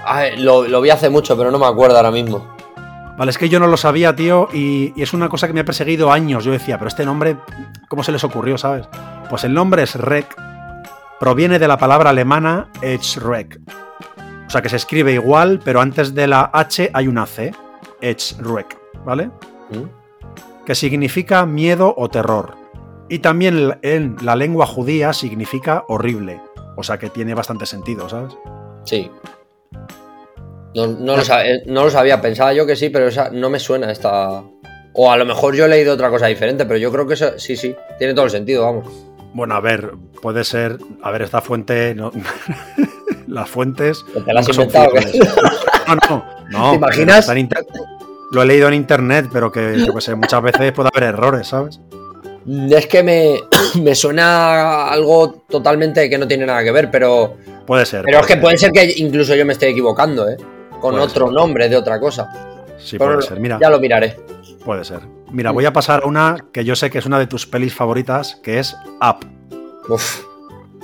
Ay, 0.03 0.37
lo, 0.37 0.67
lo 0.67 0.81
vi 0.81 0.89
hace 0.89 1.09
mucho, 1.09 1.37
pero 1.37 1.51
no 1.51 1.59
me 1.59 1.67
acuerdo 1.67 1.95
ahora 1.95 2.11
mismo. 2.11 2.47
Vale, 3.19 3.29
es 3.29 3.37
que 3.37 3.49
yo 3.49 3.59
no 3.59 3.67
lo 3.67 3.77
sabía, 3.77 4.15
tío, 4.15 4.47
y, 4.51 4.93
y 4.95 5.03
es 5.03 5.13
una 5.13 5.29
cosa 5.29 5.45
que 5.45 5.53
me 5.53 5.59
ha 5.59 5.65
perseguido 5.65 6.11
años. 6.11 6.43
Yo 6.45 6.51
decía, 6.51 6.79
pero 6.79 6.87
este 6.87 7.05
nombre, 7.05 7.37
¿cómo 7.87 8.01
se 8.01 8.11
les 8.11 8.23
ocurrió, 8.23 8.57
sabes? 8.57 8.87
Pues 9.29 9.43
el 9.43 9.53
nombre 9.53 9.85
Shrek 9.85 10.35
proviene 11.19 11.59
de 11.59 11.67
la 11.67 11.77
palabra 11.77 12.09
alemana 12.09 12.69
Echrek. 12.81 13.59
O 14.47 14.49
sea, 14.49 14.61
que 14.61 14.69
se 14.69 14.77
escribe 14.77 15.13
igual, 15.13 15.59
pero 15.63 15.81
antes 15.81 16.15
de 16.15 16.25
la 16.25 16.49
H 16.51 16.89
hay 16.93 17.07
una 17.07 17.27
C. 17.27 17.53
Echrek, 18.01 18.79
¿vale? 19.05 19.27
¿Mm? 19.69 19.99
que 20.69 20.75
significa 20.75 21.47
miedo 21.47 21.95
o 21.97 22.09
terror. 22.09 22.55
Y 23.09 23.19
también 23.19 23.79
en 23.81 24.17
la 24.21 24.35
lengua 24.35 24.67
judía 24.67 25.13
significa 25.13 25.83
horrible 25.87 26.39
O 26.77 26.83
sea 26.83 26.99
que 26.99 27.09
tiene 27.09 27.33
bastante 27.33 27.65
sentido, 27.65 28.07
¿sabes? 28.07 28.37
Sí. 28.83 29.09
No, 30.75 30.87
no 30.87 31.17
lo, 31.17 31.23
sab- 31.23 31.45
eh, 31.45 31.63
no 31.65 31.83
lo 31.85 31.89
sabía, 31.89 32.21
pensaba 32.21 32.53
yo 32.53 32.65
que 32.65 32.75
sí, 32.75 32.89
pero 32.89 33.07
esa, 33.07 33.29
no 33.31 33.49
me 33.49 33.59
suena 33.59 33.91
esta. 33.91 34.43
O 34.93 35.11
a 35.11 35.17
lo 35.17 35.25
mejor 35.25 35.55
yo 35.55 35.65
he 35.65 35.67
leído 35.69 35.93
otra 35.93 36.09
cosa 36.09 36.27
diferente, 36.27 36.65
pero 36.65 36.77
yo 36.77 36.91
creo 36.91 37.07
que 37.07 37.13
eso, 37.15 37.37
sí, 37.39 37.55
sí, 37.55 37.75
tiene 37.97 38.13
todo 38.13 38.25
el 38.25 38.31
sentido, 38.31 38.63
vamos. 38.65 38.87
Bueno, 39.33 39.55
a 39.55 39.61
ver, 39.61 39.91
puede 40.21 40.43
ser. 40.43 40.77
A 41.01 41.11
ver, 41.11 41.21
esta 41.23 41.41
fuente. 41.41 41.93
No, 41.95 42.11
las 43.27 43.49
fuentes. 43.49 44.03
¿Te 44.25 44.33
la 44.33 44.39
has 44.41 44.49
inventado? 44.49 44.89
fiables. 44.91 45.19
No, 45.87 45.95
no, 46.09 46.25
no. 46.49 46.69
¿Te 46.71 46.75
imaginas? 46.77 47.31
Lo 48.31 48.43
he 48.43 48.45
leído 48.45 48.67
en 48.67 48.75
internet, 48.75 49.27
pero 49.31 49.51
que 49.51 49.83
yo 49.85 49.93
que 49.93 50.01
sé, 50.01 50.13
muchas 50.15 50.41
veces 50.43 50.71
puede 50.71 50.89
haber 50.93 51.09
errores, 51.09 51.47
¿sabes? 51.47 51.79
Es 52.71 52.85
que 52.87 53.01
me, 53.03 53.39
me 53.81 53.95
suena 53.95 54.87
algo 54.91 55.43
totalmente 55.49 56.07
que 56.09 56.17
no 56.17 56.27
tiene 56.27 56.45
nada 56.45 56.63
que 56.63 56.71
ver, 56.71 56.89
pero, 56.91 57.37
Puede 57.65 57.85
ser. 57.85 58.03
pero 58.05 58.19
es 58.19 58.27
que 58.27 58.37
puede 58.37 58.57
ser 58.57 58.71
que 58.71 58.93
incluso 58.97 59.35
yo 59.35 59.45
me 59.45 59.53
esté 59.53 59.69
equivocando, 59.69 60.29
¿eh? 60.29 60.37
Con 60.79 60.91
Puede 60.91 61.03
otro 61.05 61.25
ser. 61.27 61.35
nombre 61.35 61.69
de 61.69 61.75
otra 61.77 61.99
cosa. 61.99 62.29
Sí, 62.77 62.97
Pero 62.97 63.13
puede 63.15 63.27
ser. 63.27 63.39
Mira, 63.39 63.57
Ya 63.61 63.69
lo 63.69 63.79
miraré. 63.79 64.17
puede 64.63 64.83
ser. 64.85 65.01
Mira, 65.31 65.51
voy 65.51 65.65
a 65.65 65.73
pasar 65.73 66.01
a 66.03 66.07
una 66.07 66.45
que 66.51 66.63
yo 66.65 66.75
sé 66.75 66.89
que 66.89 66.97
es 66.99 67.05
una 67.05 67.19
de 67.19 67.27
tus 67.27 67.45
pelis 67.45 67.73
favoritas, 67.75 68.39
que 68.43 68.59
es 68.59 68.75
Up. 69.01 69.25
Uf, 69.89 70.23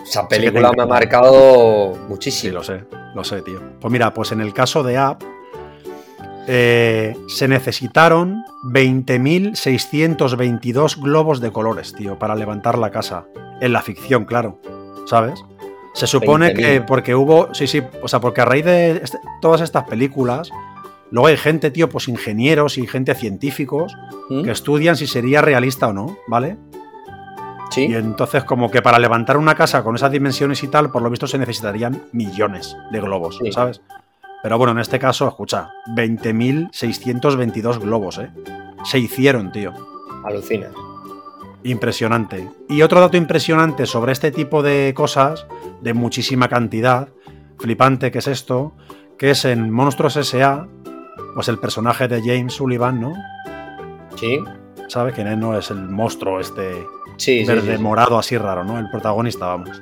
esa 0.03 0.27
película 0.27 0.71
me 0.75 0.83
ha 0.83 0.85
marcado 0.85 1.93
Sí, 1.93 1.99
muchísimo. 2.09 2.53
lo 2.55 2.63
sé, 2.63 2.83
lo 3.15 3.23
sé, 3.23 3.41
tío. 3.41 3.59
Pues 3.79 3.91
mira, 3.91 4.13
pues 4.13 4.31
en 4.31 4.41
el 4.41 4.53
caso 4.53 4.83
de 4.83 4.97
App, 4.97 5.21
eh, 6.47 7.15
se 7.27 7.47
necesitaron 7.47 8.43
20.622 8.65 11.01
globos 11.01 11.41
de 11.41 11.51
colores, 11.51 11.93
tío, 11.93 12.19
para 12.19 12.35
levantar 12.35 12.77
la 12.77 12.91
casa. 12.91 13.25
En 13.61 13.73
la 13.73 13.81
ficción, 13.81 14.25
claro, 14.25 14.59
¿sabes? 15.07 15.43
Se 15.95 16.07
supone 16.07 16.53
20.000. 16.53 16.55
que 16.55 16.81
porque 16.81 17.15
hubo, 17.15 17.53
sí, 17.53 17.65
sí, 17.67 17.81
o 18.03 18.07
sea, 18.07 18.19
porque 18.19 18.41
a 18.41 18.45
raíz 18.45 18.65
de 18.65 18.91
este- 19.03 19.19
todas 19.41 19.61
estas 19.61 19.85
películas, 19.85 20.49
luego 21.09 21.27
hay 21.27 21.37
gente, 21.37 21.71
tío, 21.71 21.89
pues 21.89 22.07
ingenieros 22.07 22.77
y 22.77 22.85
gente 22.85 23.15
científicos 23.15 23.95
¿Mm? 24.29 24.43
que 24.43 24.51
estudian 24.51 24.95
si 24.97 25.07
sería 25.07 25.41
realista 25.41 25.87
o 25.87 25.93
no, 25.93 26.17
¿vale? 26.27 26.57
Sí. 27.71 27.87
Y 27.87 27.95
entonces, 27.95 28.43
como 28.43 28.69
que 28.69 28.81
para 28.81 28.99
levantar 28.99 29.37
una 29.37 29.55
casa 29.55 29.83
con 29.83 29.95
esas 29.95 30.11
dimensiones 30.11 30.61
y 30.63 30.67
tal, 30.67 30.91
por 30.91 31.01
lo 31.01 31.09
visto 31.09 31.27
se 31.27 31.37
necesitarían 31.37 32.03
millones 32.11 32.77
de 32.91 32.99
globos, 33.01 33.37
Sí. 33.43 33.51
¿sabes? 33.51 33.81
Pero 34.43 34.57
bueno, 34.59 34.73
en 34.73 34.79
este 34.79 34.99
caso, 34.99 35.27
escucha, 35.27 35.71
20.622 35.95 37.79
globos, 37.79 38.19
¿eh? 38.19 38.29
Se 38.83 38.99
hicieron, 38.99 39.51
tío. 39.51 39.73
Alucina. 40.23 40.67
Impresionante. 41.65 42.49
Y 42.69 42.83
otro 42.83 43.01
dato 43.01 43.17
impresionante 43.17 43.87
sobre 43.87 44.11
este 44.11 44.29
tipo 44.31 44.61
de 44.61 44.93
cosas, 44.95 45.47
de 45.81 45.95
muchísima 45.95 46.47
cantidad, 46.47 47.09
flipante 47.57 48.11
que 48.11 48.19
es 48.19 48.27
esto, 48.27 48.73
que 49.17 49.31
es 49.31 49.45
en 49.45 49.71
Monstruos 49.71 50.15
S.A., 50.15 50.67
pues 51.33 51.47
el 51.47 51.57
personaje 51.57 52.07
de 52.07 52.21
James 52.21 52.53
Sullivan, 52.53 53.01
¿no? 53.01 53.15
Sí. 54.15 54.37
¿Sabes? 54.87 55.15
Que 55.15 55.23
no 55.23 55.57
es 55.57 55.71
el 55.71 55.89
monstruo 55.89 56.39
este 56.39 56.85
sí, 57.17 57.43
verde 57.43 57.71
sí, 57.71 57.77
sí. 57.77 57.83
morado 57.83 58.19
así 58.19 58.37
raro, 58.37 58.63
¿no? 58.63 58.77
El 58.77 58.91
protagonista, 58.91 59.47
vamos. 59.47 59.81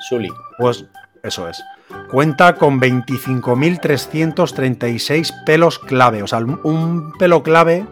Sully. 0.00 0.32
Pues 0.58 0.86
eso 1.22 1.48
es. 1.48 1.62
Cuenta 2.10 2.56
con 2.56 2.80
25.336 2.80 5.44
pelos 5.44 5.78
clave. 5.78 6.24
O 6.24 6.26
sea, 6.26 6.40
un 6.40 7.12
pelo 7.18 7.44
clave 7.44 7.86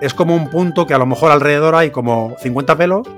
es 0.00 0.14
como 0.14 0.34
un 0.34 0.48
punto 0.50 0.86
que 0.86 0.94
a 0.94 0.98
lo 0.98 1.06
mejor 1.06 1.30
alrededor 1.30 1.74
hay 1.74 1.90
como 1.90 2.34
50 2.40 2.76
pelos 2.76 3.08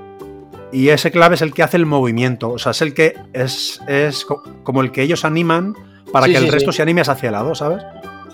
y 0.71 0.89
ese 0.89 1.11
clave 1.11 1.35
es 1.35 1.41
el 1.41 1.53
que 1.53 1.63
hace 1.63 1.77
el 1.77 1.85
movimiento. 1.85 2.49
O 2.51 2.57
sea, 2.59 2.71
es 2.71 2.81
el 2.81 2.93
que 2.93 3.15
es, 3.33 3.81
es 3.87 4.23
co- 4.25 4.43
como 4.63 4.81
el 4.81 4.91
que 4.91 5.01
ellos 5.01 5.25
animan 5.25 5.73
para 6.13 6.25
Sí, 6.27 6.31
que 6.33 6.37
el 6.37 6.43
sí, 6.45 6.49
resto 6.51 6.71
sí. 6.71 6.77
se 6.77 6.81
anime 6.83 7.01
hacia 7.01 7.27
el 7.27 7.33
lado, 7.33 7.55
¿sabes? 7.55 7.83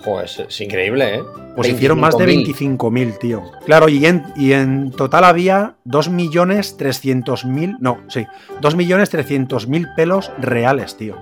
Joder, 0.04 0.28
es, 0.48 0.60
increíble, 0.60 1.16
¿eh? 1.16 1.22
Pues 1.56 1.68
hicieron 1.68 1.98
más 1.98 2.16
de 2.16 2.26
25.000. 2.26 2.78
25.000, 2.78 3.18
tío. 3.18 3.42
Claro, 3.64 3.88
y 3.88 4.04
en, 4.06 4.24
y 4.36 4.52
en 4.52 4.90
total 4.92 5.24
había 5.24 5.74
2.300.000, 5.86 7.76
no, 7.80 7.98
sí, 8.08 8.26
2.300.000 8.60 9.94
pelos 9.96 10.30
reales, 10.38 10.96
tío. 10.96 11.16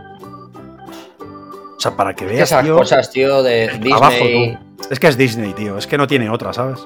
O 1.77 1.81
sea, 1.81 1.97
para 1.97 2.15
que 2.15 2.25
Es 2.25 2.31
que 2.31 2.37
veas, 2.37 2.51
esas 2.51 2.65
tío, 2.65 2.77
cosas, 2.77 3.11
tío, 3.11 3.43
de 3.43 3.71
abajo 3.95 4.11
Disney. 4.25 4.59
tú. 4.77 4.87
Es 4.91 5.01
que 5.01 5.09
es 5.09 5.17
Disney, 5.17 5.53
tío, 5.55 5.79
es 5.79 5.87
que 5.87 5.97
no 5.99 6.07
tiene 6.07 6.29
otra, 6.31 6.53
¿sabes? 6.53 6.81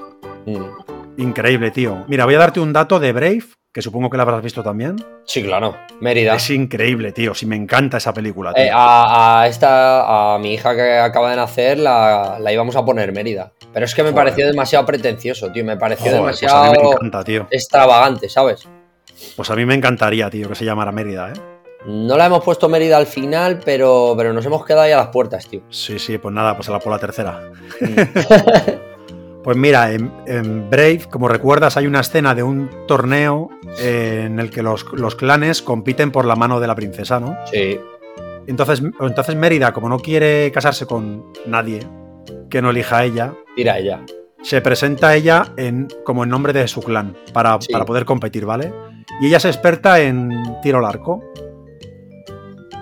Mm. 0.45 1.21
Increíble, 1.21 1.71
tío. 1.71 2.05
Mira, 2.07 2.25
voy 2.25 2.35
a 2.35 2.39
darte 2.39 2.59
un 2.59 2.71
dato 2.71 2.99
de 2.99 3.11
Brave, 3.11 3.43
que 3.73 3.81
supongo 3.81 4.09
que 4.09 4.17
la 4.17 4.23
habrás 4.23 4.41
visto 4.41 4.63
también. 4.63 4.95
Sí, 5.25 5.43
claro. 5.43 5.75
Mérida. 5.99 6.35
Es 6.35 6.49
increíble, 6.49 7.11
tío, 7.11 7.33
si 7.35 7.45
me 7.45 7.55
encanta 7.57 7.97
esa 7.97 8.13
película, 8.13 8.53
tío. 8.53 8.63
Eh, 8.63 8.69
a, 8.73 9.41
a 9.41 9.47
esta, 9.47 10.35
a 10.35 10.39
mi 10.39 10.53
hija 10.53 10.75
que 10.75 10.97
acaba 10.97 11.29
de 11.31 11.35
nacer, 11.35 11.77
la, 11.77 12.37
la 12.39 12.53
íbamos 12.53 12.75
a 12.77 12.85
poner 12.85 13.11
Mérida. 13.11 13.51
Pero 13.73 13.85
es 13.85 13.93
que 13.93 14.01
me 14.01 14.09
Joder. 14.11 14.23
pareció 14.25 14.47
demasiado 14.47 14.85
pretencioso, 14.85 15.51
tío. 15.51 15.63
Me 15.65 15.77
pareció 15.77 16.05
Joder, 16.11 16.21
pues 16.21 16.43
a 16.43 16.47
demasiado 16.47 16.71
mí 16.73 16.77
me 16.87 16.89
encanta, 16.95 17.23
tío. 17.23 17.47
extravagante, 17.51 18.29
¿sabes? 18.29 18.67
Pues 19.35 19.49
a 19.51 19.55
mí 19.55 19.65
me 19.65 19.73
encantaría, 19.75 20.29
tío, 20.29 20.47
que 20.47 20.55
se 20.55 20.63
llamara 20.65 20.91
Mérida, 20.93 21.29
¿eh? 21.33 21.39
No 21.85 22.17
la 22.17 22.25
hemos 22.25 22.43
puesto 22.43 22.67
Mérida 22.69 22.97
al 22.97 23.05
final, 23.07 23.59
pero, 23.63 24.13
pero 24.17 24.33
nos 24.33 24.45
hemos 24.45 24.65
quedado 24.65 24.83
ahí 24.83 24.91
a 24.93 24.97
las 24.97 25.07
puertas, 25.09 25.47
tío. 25.47 25.61
Sí, 25.69 25.99
sí, 25.99 26.17
pues 26.17 26.33
nada, 26.33 26.55
pues 26.55 26.67
a 26.69 26.71
la 26.73 26.79
por 26.79 26.91
la 26.91 26.99
tercera. 26.99 27.41
Pues 29.49 29.57
mira, 29.57 29.91
en, 29.93 30.11
en 30.27 30.69
Brave, 30.69 31.01
como 31.09 31.27
recuerdas, 31.27 31.75
hay 31.75 31.87
una 31.87 32.01
escena 32.01 32.35
de 32.35 32.43
un 32.43 32.69
torneo 32.87 33.49
eh, 33.79 34.25
en 34.27 34.39
el 34.39 34.51
que 34.51 34.61
los, 34.61 34.85
los 34.93 35.15
clanes 35.15 35.63
compiten 35.63 36.11
por 36.11 36.25
la 36.25 36.35
mano 36.35 36.59
de 36.59 36.67
la 36.67 36.75
princesa, 36.75 37.19
¿no? 37.19 37.35
Sí. 37.51 37.79
Entonces, 38.45 38.83
entonces 38.99 39.35
Mérida, 39.35 39.73
como 39.73 39.89
no 39.89 39.97
quiere 39.97 40.51
casarse 40.51 40.85
con 40.85 41.33
nadie 41.47 41.79
que 42.47 42.61
no 42.61 42.69
elija 42.69 42.99
a 42.99 43.05
ella, 43.05 43.33
Tira 43.55 43.79
ella. 43.79 44.01
se 44.43 44.61
presenta 44.61 45.07
a 45.07 45.15
ella 45.15 45.45
en, 45.57 45.87
como 46.03 46.23
en 46.25 46.29
nombre 46.29 46.53
de 46.53 46.67
su 46.67 46.83
clan 46.83 47.17
para, 47.33 47.59
Sí. 47.59 47.73
para 47.73 47.85
poder 47.85 48.05
competir, 48.05 48.45
¿vale? 48.45 48.71
Y 49.19 49.25
ella 49.29 49.37
es 49.37 49.45
experta 49.45 49.99
en 49.99 50.29
tiro 50.61 50.77
al 50.77 50.85
arco. 50.85 51.23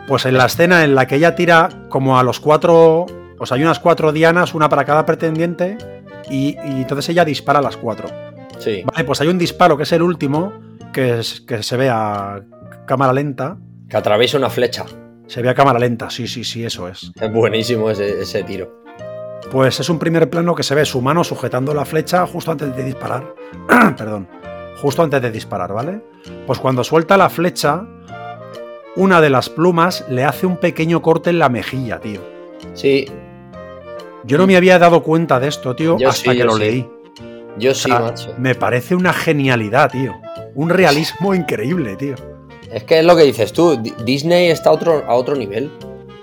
Pues 0.05 0.25
en 0.25 0.37
la 0.37 0.47
escena 0.47 0.83
en 0.83 0.95
la 0.95 1.07
que 1.07 1.15
ella 1.15 1.33
tira 1.33 1.69
como 1.87 2.19
a 2.19 2.23
los 2.23 2.41
cuatro, 2.41 3.05
o 3.39 3.45
sea, 3.45 3.55
hay 3.55 3.63
unas 3.63 3.79
cuatro 3.79 4.11
dianas, 4.11 4.53
una 4.53 4.67
para 4.67 4.83
cada 4.83 5.05
pretendiente, 5.05 5.77
y, 6.29 6.57
y 6.57 6.81
entonces 6.81 7.09
ella 7.09 7.25
dispara 7.25 7.59
a 7.59 7.61
las 7.61 7.77
cuatro. 7.77 8.09
Sí. 8.59 8.83
Vale, 8.85 9.03
pues 9.03 9.21
hay 9.21 9.27
un 9.27 9.37
disparo 9.37 9.77
que 9.77 9.83
es 9.83 9.91
el 9.91 10.01
último, 10.01 10.53
que, 10.93 11.19
es, 11.19 11.41
que 11.41 11.63
se 11.63 11.77
ve 11.77 11.89
a 11.89 12.41
cámara 12.85 13.13
lenta. 13.13 13.57
Que 13.89 13.97
atraviesa 13.97 14.37
una 14.37 14.49
flecha. 14.49 14.85
Se 15.27 15.41
ve 15.41 15.49
a 15.49 15.55
cámara 15.55 15.79
lenta, 15.79 16.09
sí, 16.09 16.27
sí, 16.27 16.43
sí, 16.43 16.65
eso 16.65 16.87
es. 16.87 17.11
Es 17.19 17.33
buenísimo 17.33 17.89
ese, 17.89 18.21
ese 18.21 18.43
tiro. 18.43 18.83
Pues 19.51 19.79
es 19.79 19.89
un 19.89 19.99
primer 19.99 20.29
plano 20.29 20.55
que 20.55 20.63
se 20.63 20.75
ve 20.75 20.85
su 20.85 21.01
mano 21.01 21.23
sujetando 21.23 21.73
la 21.73 21.85
flecha 21.85 22.25
justo 22.25 22.51
antes 22.51 22.75
de 22.75 22.83
disparar. 22.83 23.33
Perdón. 23.97 24.27
Justo 24.81 25.03
antes 25.03 25.21
de 25.21 25.31
disparar, 25.31 25.73
¿vale? 25.73 26.01
Pues 26.45 26.59
cuando 26.59 26.83
suelta 26.83 27.17
la 27.17 27.29
flecha, 27.29 27.85
una 28.95 29.21
de 29.21 29.29
las 29.29 29.49
plumas 29.49 30.05
le 30.09 30.23
hace 30.23 30.45
un 30.45 30.57
pequeño 30.57 31.01
corte 31.01 31.29
en 31.29 31.39
la 31.39 31.49
mejilla, 31.49 31.99
tío. 31.99 32.21
Sí, 32.73 33.07
Yo 34.27 34.37
no 34.37 34.45
me 34.47 34.55
había 34.57 34.77
dado 34.77 35.01
cuenta 35.03 35.39
de 35.39 35.47
esto, 35.47 35.75
tío, 35.75 35.97
Yo 35.97 36.09
hasta 36.09 36.31
sí, 36.31 36.37
que 36.37 36.43
lo 36.43 36.53
sí. 36.53 36.59
leí. 36.59 36.89
yo 37.57 37.71
O 37.71 37.73
sí, 37.73 37.89
sea, 37.89 37.99
macho. 37.99 38.33
me 38.37 38.55
parece 38.55 38.93
una 38.95 39.13
genialidad, 39.13 39.91
tío. 39.91 40.13
Un 40.55 40.69
realismo 40.69 41.33
increíble, 41.33 41.95
tío. 41.95 42.15
Es 42.71 42.83
que 42.83 42.99
es 42.99 43.05
lo 43.05 43.15
que 43.15 43.23
dices 43.23 43.53
tú. 43.53 43.77
Di- 43.81 43.93
Disney 44.03 44.49
está 44.49 44.69
a 44.69 44.73
otro, 44.73 45.03
a 45.07 45.15
otro 45.15 45.35
nivel. 45.35 45.71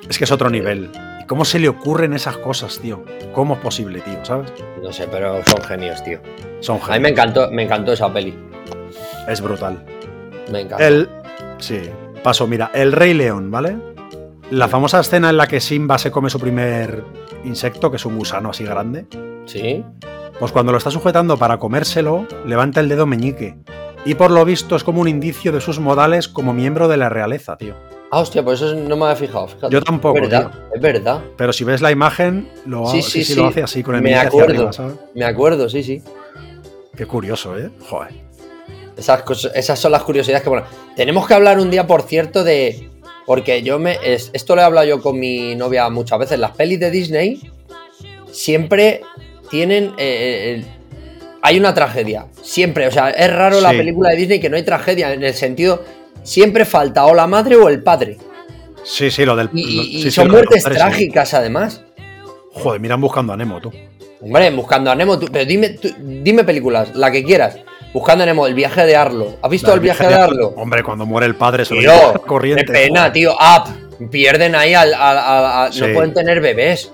Es 0.09 0.19
que 0.19 0.25
es 0.25 0.33
otro 0.33 0.51
nivel. 0.51 0.91
¿Y 1.23 1.27
cómo 1.27 1.45
se 1.47 1.59
le 1.59 1.69
ocurren 1.69 2.13
esas 2.13 2.37
cosas, 2.37 2.79
tío? 2.79 3.03
¿Cómo 3.33 3.55
es 3.55 3.61
posible, 3.61 4.01
tío? 4.01 4.23
¿Sabes? 4.25 4.53
No 4.83 4.93
sé, 4.93 5.09
pero 5.11 5.43
son 5.47 5.63
genios, 5.63 6.05
tío. 6.05 6.21
Son 6.61 6.77
A 6.77 6.79
mí 6.79 6.85
genios. 6.85 7.03
me 7.03 7.09
encantó, 7.11 7.51
me 7.51 7.63
encantó 7.63 7.93
esa 7.95 8.13
peli. 8.13 8.35
Es 9.27 9.41
brutal. 9.41 9.83
Me 10.53 10.61
encantó. 10.61 10.85
El. 10.85 11.09
Sí. 11.59 11.81
Paso, 12.23 12.47
mira, 12.47 12.71
el 12.75 12.93
Rey 12.93 13.15
León, 13.15 13.51
¿vale? 13.51 13.77
La 14.55 14.69
famosa 14.69 15.01
escena 15.01 15.31
en 15.31 15.37
la 15.37 15.47
que 15.49 15.61
Simba 15.61 15.99
se 15.99 16.11
come 16.13 16.31
su 16.31 16.39
primer 16.39 17.03
insecto, 17.45 17.91
que 17.91 17.97
es 17.97 18.07
un 18.07 18.17
gusano 18.17 18.51
así 18.51 18.63
grande. 18.65 19.07
Sí. 19.47 19.85
Pues 20.39 20.53
cuando 20.53 20.71
lo 20.71 20.79
está 20.79 20.91
sujetando 20.93 21.37
para 21.37 21.59
comérselo, 21.59 22.27
levanta 22.47 22.79
el 22.81 22.89
dedo 22.89 23.05
meñique. 23.05 23.57
Y 24.05 24.15
por 24.15 24.31
lo 24.31 24.45
visto 24.45 24.77
es 24.77 24.85
como 24.85 25.01
un 25.01 25.09
indicio 25.09 25.51
de 25.51 25.61
sus 25.61 25.81
modales 25.81 26.29
como 26.29 26.53
miembro 26.53 26.87
de 26.89 26.97
la 26.97 27.09
realeza, 27.09 27.57
tío. 27.57 27.75
Ah, 28.13 28.21
hostia, 28.21 28.45
pues 28.45 28.61
eso 28.61 28.75
no 28.77 28.97
me 28.97 29.05
había 29.07 29.17
fijado. 29.17 29.49
Fíjate. 29.49 29.73
Yo 29.73 29.83
tampoco, 29.83 30.19
Es 30.19 30.23
verdad, 30.31 30.51
tío. 30.53 30.61
es 30.75 30.81
verdad. 30.81 31.21
Pero 31.37 31.53
si 31.53 31.65
ves 31.65 31.81
la 31.81 31.91
imagen, 31.91 32.49
lo, 32.67 32.87
Sí, 32.87 33.03
sí, 33.03 33.35
lo 33.35 33.47
hace 33.49 33.63
así 33.65 33.83
con 33.83 33.97
el 33.97 34.03
Me 34.03 34.11
meñique 34.11 34.27
hacia 34.29 34.41
acuerdo. 34.43 34.55
arriba, 34.55 34.73
¿sabes? 34.73 34.95
Me 35.15 35.25
acuerdo, 35.25 35.69
sí, 35.69 35.83
sí. 35.83 36.03
Qué 36.97 37.07
curioso, 37.07 37.59
¿eh? 37.59 37.71
Joder. 37.89 38.13
Esas, 38.97 39.23
cosas- 39.25 39.51
esas 39.57 39.81
son 39.81 39.91
las 39.91 40.05
curiosidades 40.05 40.45
que, 40.45 40.49
bueno, 40.49 40.65
tenemos 40.95 41.27
que 41.27 41.35
hablar 41.35 41.59
un 41.59 41.71
día, 41.73 41.87
por 41.89 42.03
cierto, 42.03 42.45
de... 42.45 42.91
Porque 43.27 43.63
yo 43.63 43.79
me... 43.79 43.99
es- 44.05 44.31
esto 44.33 44.55
lo 44.55 44.63
he 44.63 44.65
hablado 44.65 44.87
yo 44.87 45.01
con 45.03 45.19
mi 45.19 45.55
novia 45.55 45.89
muchas 45.91 46.19
veces. 46.19 46.39
Las 46.39 46.53
pelis 46.53 46.81
de 46.81 46.91
Disney 46.91 47.41
siempre 48.31 49.01
tienen... 49.51 49.93
eh, 49.99 50.61
eh, 50.61 50.65
hay 51.43 51.59
una 51.59 51.75
tragedia. 51.75 52.27
Siempre. 52.43 52.87
O 52.87 52.91
sea, 52.91 53.11
es 53.11 53.33
raro 53.33 53.61
la 53.61 53.71
película 53.71 54.11
de 54.11 54.17
Disney 54.17 54.41
que 54.41 54.49
no 54.49 54.57
hay 54.57 54.63
tragedia. 54.63 55.13
En 55.13 55.23
el 55.23 55.35
sentido... 55.35 55.85
siempre 56.23 56.65
falta 56.65 57.05
o 57.07 57.15
la 57.15 57.27
madre 57.27 57.57
o 57.57 57.69
el 57.69 57.83
padre. 57.83 58.17
Sí, 58.83 59.11
sí, 59.11 59.25
lo 59.25 59.35
del. 59.37 59.49
Y, 59.55 59.77
lo- 59.77 59.83
y 59.83 60.03
sí, 60.03 60.11
son 60.11 60.31
muertes 60.31 60.63
trágicas, 60.65 61.33
además. 61.35 61.83
Joder, 62.53 62.81
miran 62.81 63.01
buscando 63.01 63.33
a 63.33 63.37
Nemo, 63.37 63.61
tú. 63.61 63.71
Hombre, 64.21 64.51
buscando 64.51 64.91
a 64.91 64.95
Nemo, 64.95 65.19
tú- 65.19 65.29
pero 65.33 65.45
dime, 65.45 65.71
tú- 65.71 65.93
dime 66.01 66.45
películas, 66.45 66.95
la 66.95 67.11
que 67.11 67.25
quieras. 67.25 67.57
Buscando 67.95 68.27
Nemo, 68.27 68.47
el 68.47 68.53
viaje 68.55 68.85
de 68.85 68.95
Arlo. 68.97 69.37
¿Has 69.41 69.51
visto 69.51 69.73
el 69.73 69.81
viaje 69.81 70.07
de 70.07 70.15
Arlo? 70.15 70.49
Hombre, 70.57 70.83
cuando 70.83 71.07
muere 71.07 71.27
el 71.27 71.37
padre 71.37 71.65
se 71.65 71.75
lo 71.75 71.81
lleva 71.81 72.13
qué 72.13 72.19
corriente. 72.27 72.65
pena, 72.71 73.11
tío. 73.13 73.33
Up. 73.35 74.09
Pierden 74.11 74.55
ahí 74.57 74.75
al. 74.75 74.93
al- 74.93 75.19
al- 75.19 75.45
al- 75.47 75.73
Sí. 75.73 75.81
No 75.81 75.95
pueden 75.95 76.13
tener 76.13 76.41
bebés. 76.41 76.93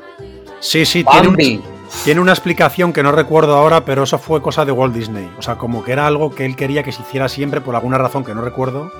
Sí, 0.60 0.84
sí, 0.84 1.02
tiene, 1.02 1.28
un- 1.28 1.34
Bambi. 1.34 1.60
tiene 2.04 2.20
una 2.20 2.32
explicación 2.32 2.92
que 2.92 3.02
no 3.02 3.10
recuerdo 3.12 3.56
ahora, 3.56 3.84
pero 3.86 4.02
eso 4.02 4.18
fue 4.18 4.42
cosa 4.42 4.66
de 4.66 4.72
Walt 4.72 4.94
Disney. 4.94 5.28
O 5.38 5.42
sea, 5.42 5.56
como 5.56 5.82
que 5.82 5.92
era 5.92 6.06
algo 6.06 6.34
que 6.34 6.44
él 6.44 6.54
quería 6.54 6.82
que 6.82 6.92
se 6.92 7.00
hiciera 7.00 7.28
siempre 7.30 7.62
por 7.62 7.74
alguna 7.74 7.96
razón 7.96 8.22
que 8.22 8.34
no 8.34 8.42
recuerdo. 8.42 8.92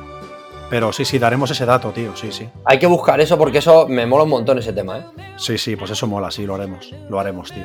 Pero 0.71 0.93
sí, 0.95 1.05
sí, 1.05 1.19
daremos 1.19 1.51
ese 1.51 1.67
dato, 1.67 1.91
tío. 1.91 2.17
Sí, 2.17 2.33
sí. 2.33 2.49
Hay 2.65 2.79
que 2.79 2.87
buscar 2.87 3.21
eso 3.21 3.37
porque 3.37 3.59
eso 3.59 3.87
me 3.89 4.07
mola 4.07 4.25
un 4.25 4.31
montón 4.31 4.57
ese 4.59 4.73
tema, 4.73 4.99
¿eh? 4.99 5.03
Sí, 5.37 5.59
sí, 5.59 5.77
pues 5.77 5.91
eso 5.91 6.07
mola, 6.07 6.31
sí, 6.31 6.47
lo 6.47 6.55
haremos. 6.55 6.95
Lo 7.11 7.21
haremos, 7.21 7.53
tío. 7.53 7.65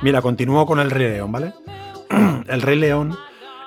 Mira, 0.00 0.22
continúo 0.22 0.64
con 0.64 0.80
el 0.80 0.90
Rey 0.90 1.10
León, 1.10 1.32
¿vale? 1.32 1.52
el 2.48 2.62
Rey 2.62 2.78
León, 2.78 3.18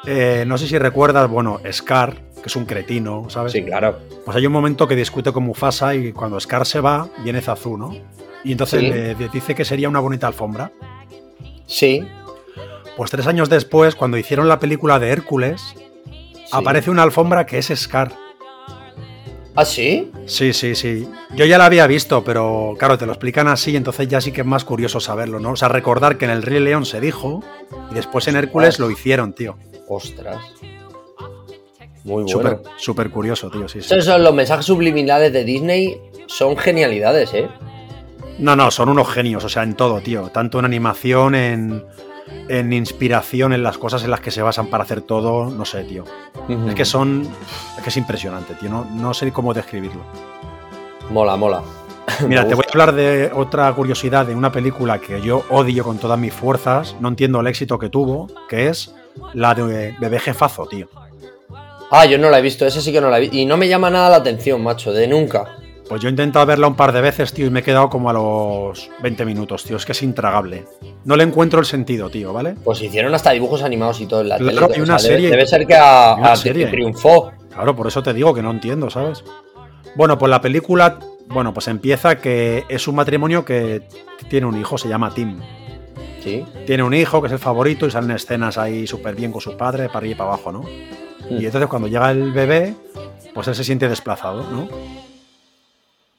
eh, 0.07 0.43
no 0.47 0.57
sé 0.57 0.67
si 0.67 0.77
recuerdas, 0.79 1.29
bueno, 1.29 1.59
Scar, 1.71 2.15
que 2.41 2.47
es 2.47 2.55
un 2.55 2.65
cretino, 2.65 3.29
¿sabes? 3.29 3.51
Sí, 3.51 3.63
claro. 3.63 3.99
Pues 4.25 4.35
hay 4.37 4.45
un 4.47 4.53
momento 4.53 4.87
que 4.87 4.95
discute 4.95 5.31
con 5.31 5.43
Mufasa 5.43 5.93
y 5.95 6.11
cuando 6.13 6.39
Scar 6.39 6.65
se 6.65 6.79
va, 6.79 7.09
viene 7.23 7.41
Zazu, 7.41 7.77
¿no? 7.77 7.93
Y 8.43 8.51
entonces 8.53 8.79
Sí. 8.79 8.87
le 8.89 9.13
le 9.15 9.29
dice 9.29 9.53
que 9.53 9.65
sería 9.65 9.89
una 9.89 9.99
bonita 9.99 10.27
alfombra. 10.27 10.71
Sí. 11.65 12.07
Pues 12.95 13.11
tres 13.11 13.27
años 13.27 13.49
después, 13.49 13.95
cuando 13.95 14.17
hicieron 14.17 14.47
la 14.47 14.59
película 14.59 14.97
de 14.99 15.09
Hércules, 15.09 15.61
sí. 15.75 16.43
aparece 16.51 16.89
una 16.89 17.03
alfombra 17.03 17.45
que 17.45 17.57
es 17.57 17.67
Scar. 17.75 18.11
¿Ah, 19.59 19.65
sí? 19.65 20.11
Sí, 20.27 20.53
sí, 20.53 20.75
sí. 20.75 21.09
Yo 21.35 21.43
ya 21.45 21.57
la 21.57 21.65
había 21.65 21.87
visto, 21.87 22.23
pero 22.23 22.75
claro, 22.77 22.97
te 22.99 23.07
lo 23.07 23.11
explican 23.13 23.47
así, 23.47 23.75
entonces 23.75 24.07
ya 24.07 24.21
sí 24.21 24.31
que 24.31 24.41
es 24.41 24.47
más 24.47 24.63
curioso 24.63 24.99
saberlo, 24.99 25.39
¿no? 25.39 25.51
O 25.51 25.55
sea, 25.55 25.67
recordar 25.67 26.19
que 26.19 26.25
en 26.25 26.31
el 26.31 26.43
Rey 26.43 26.59
León 26.59 26.85
se 26.85 27.01
dijo 27.01 27.43
y 27.89 27.95
después 27.95 28.27
en 28.27 28.35
Hércules 28.35 28.77
lo 28.77 28.91
hicieron, 28.91 29.33
tío. 29.33 29.57
Ostras. 29.87 30.37
Muy 32.03 32.23
bueno. 32.23 32.27
Súper, 32.27 32.61
súper 32.77 33.09
curioso, 33.09 33.49
tío, 33.49 33.67
sí, 33.67 33.81
sí. 33.81 33.93
Esos 33.93 34.05
son 34.05 34.23
los 34.23 34.33
mensajes 34.33 34.65
subliminales 34.65 35.33
de 35.33 35.43
Disney. 35.43 36.01
Son 36.27 36.55
genialidades, 36.57 37.33
¿eh? 37.33 37.49
No, 38.39 38.55
no, 38.55 38.69
son 38.71 38.89
unos 38.89 39.09
genios, 39.09 39.43
o 39.43 39.49
sea, 39.49 39.63
en 39.63 39.73
todo, 39.73 39.99
tío. 39.99 40.29
Tanto 40.29 40.59
en 40.59 40.65
animación, 40.65 41.35
en, 41.35 41.83
en 42.47 42.71
inspiración, 42.71 43.51
en 43.53 43.63
las 43.63 43.77
cosas 43.77 44.03
en 44.03 44.11
las 44.11 44.21
que 44.21 44.31
se 44.31 44.41
basan 44.41 44.67
para 44.67 44.83
hacer 44.83 45.01
todo, 45.01 45.49
no 45.49 45.65
sé, 45.65 45.83
tío. 45.83 46.03
Es 46.67 46.75
que 46.75 46.85
son. 46.85 47.27
Es 47.77 47.83
que 47.83 47.89
es 47.89 47.97
impresionante, 47.97 48.53
tío. 48.55 48.69
No, 48.69 48.85
no 48.85 49.13
sé 49.13 49.31
cómo 49.31 49.53
describirlo. 49.53 50.01
Mola, 51.09 51.35
mola. 51.35 51.63
Mira, 52.27 52.47
te 52.47 52.55
voy 52.55 52.63
a 52.65 52.69
hablar 52.71 52.93
de 52.93 53.31
otra 53.33 53.73
curiosidad 53.73 54.25
de 54.25 54.35
una 54.35 54.51
película 54.51 54.99
que 54.99 55.21
yo 55.21 55.43
odio 55.49 55.83
con 55.83 55.97
todas 55.97 56.19
mis 56.19 56.33
fuerzas. 56.33 56.95
No 56.99 57.09
entiendo 57.09 57.39
el 57.41 57.47
éxito 57.47 57.79
que 57.79 57.89
tuvo, 57.89 58.27
que 58.47 58.69
es 58.69 58.93
la 59.33 59.53
de 59.55 59.95
Bebé 59.99 60.19
Jefazo, 60.19 60.65
tío. 60.67 60.87
Ah, 61.91 62.05
yo 62.05 62.17
no 62.17 62.29
la 62.29 62.39
he 62.39 62.41
visto, 62.41 62.65
ese 62.65 62.81
sí 62.81 62.91
que 62.91 62.99
no 63.01 63.09
la 63.09 63.17
he 63.17 63.21
visto. 63.21 63.35
Y 63.37 63.45
no 63.45 63.55
me 63.57 63.67
llama 63.67 63.89
nada 63.89 64.09
la 64.09 64.17
atención, 64.17 64.61
macho, 64.61 64.91
de 64.91 65.07
nunca. 65.07 65.45
Pues 65.87 66.01
yo 66.01 66.09
he 66.09 66.11
intentado 66.11 66.45
verla 66.45 66.67
un 66.67 66.75
par 66.75 66.91
de 66.91 66.99
veces, 66.99 67.31
tío, 67.31 67.45
y 67.45 67.49
me 67.49 67.61
he 67.61 67.63
quedado 67.63 67.89
como 67.89 68.09
a 68.09 68.13
los 68.13 68.89
20 69.01 69.23
minutos, 69.23 69.63
tío. 69.63 69.77
Es 69.77 69.85
que 69.85 69.93
es 69.93 70.03
intragable. 70.03 70.65
No 71.05 71.15
le 71.15 71.23
encuentro 71.23 71.61
el 71.61 71.65
sentido, 71.65 72.09
tío, 72.09 72.33
¿vale? 72.33 72.55
Pues 72.61 72.81
hicieron 72.81 73.15
hasta 73.15 73.31
dibujos 73.31 73.63
animados 73.63 74.01
y 74.01 74.05
todo 74.05 74.19
en 74.19 74.27
la 74.29 74.37
Claro, 74.37 74.67
tele. 74.67 74.79
y 74.79 74.81
o 74.81 74.83
una 74.83 74.99
sea, 74.99 75.11
serie. 75.11 75.29
Debe, 75.29 75.47
ser 75.47 75.65
que 75.65 75.75
a, 75.75 76.11
a- 76.15 76.35
serie. 76.35 76.67
triunfó. 76.67 77.31
Claro, 77.53 77.73
por 77.73 77.87
eso 77.87 78.03
te 78.03 78.13
digo 78.13 78.33
que 78.33 78.41
no 78.41 78.51
entiendo, 78.51 78.89
¿sabes? 78.89 79.23
Bueno, 79.95 80.17
pues 80.17 80.29
la 80.29 80.41
película, 80.41 80.99
bueno, 81.27 81.53
pues 81.53 81.69
empieza 81.69 82.17
que 82.17 82.65
es 82.67 82.85
un 82.89 82.95
matrimonio 82.95 83.45
que 83.45 83.87
tiene 84.29 84.45
un 84.45 84.59
hijo, 84.59 84.77
se 84.77 84.89
llama 84.89 85.13
Tim. 85.13 85.39
Sí. 86.27 86.45
Tiene 86.65 86.83
un 86.83 86.93
hijo 86.93 87.21
que 87.21 87.27
es 87.27 87.33
el 87.33 87.39
favorito 87.39 87.85
y 87.87 87.91
salen 87.91 88.11
escenas 88.11 88.57
ahí 88.57 88.85
súper 88.87 89.15
bien 89.15 89.31
con 89.31 89.41
su 89.41 89.55
padre, 89.55 89.87
para 89.87 89.99
arriba 89.99 90.11
y 90.13 90.17
para 90.17 90.29
abajo, 90.33 90.51
¿no? 90.51 90.61
Mm. 90.61 91.41
Y 91.41 91.45
entonces 91.45 91.69
cuando 91.69 91.87
llega 91.87 92.11
el 92.11 92.31
bebé, 92.31 92.75
pues 93.33 93.47
él 93.47 93.55
se 93.55 93.63
siente 93.63 93.87
desplazado, 93.89 94.43
¿no? 94.51 94.67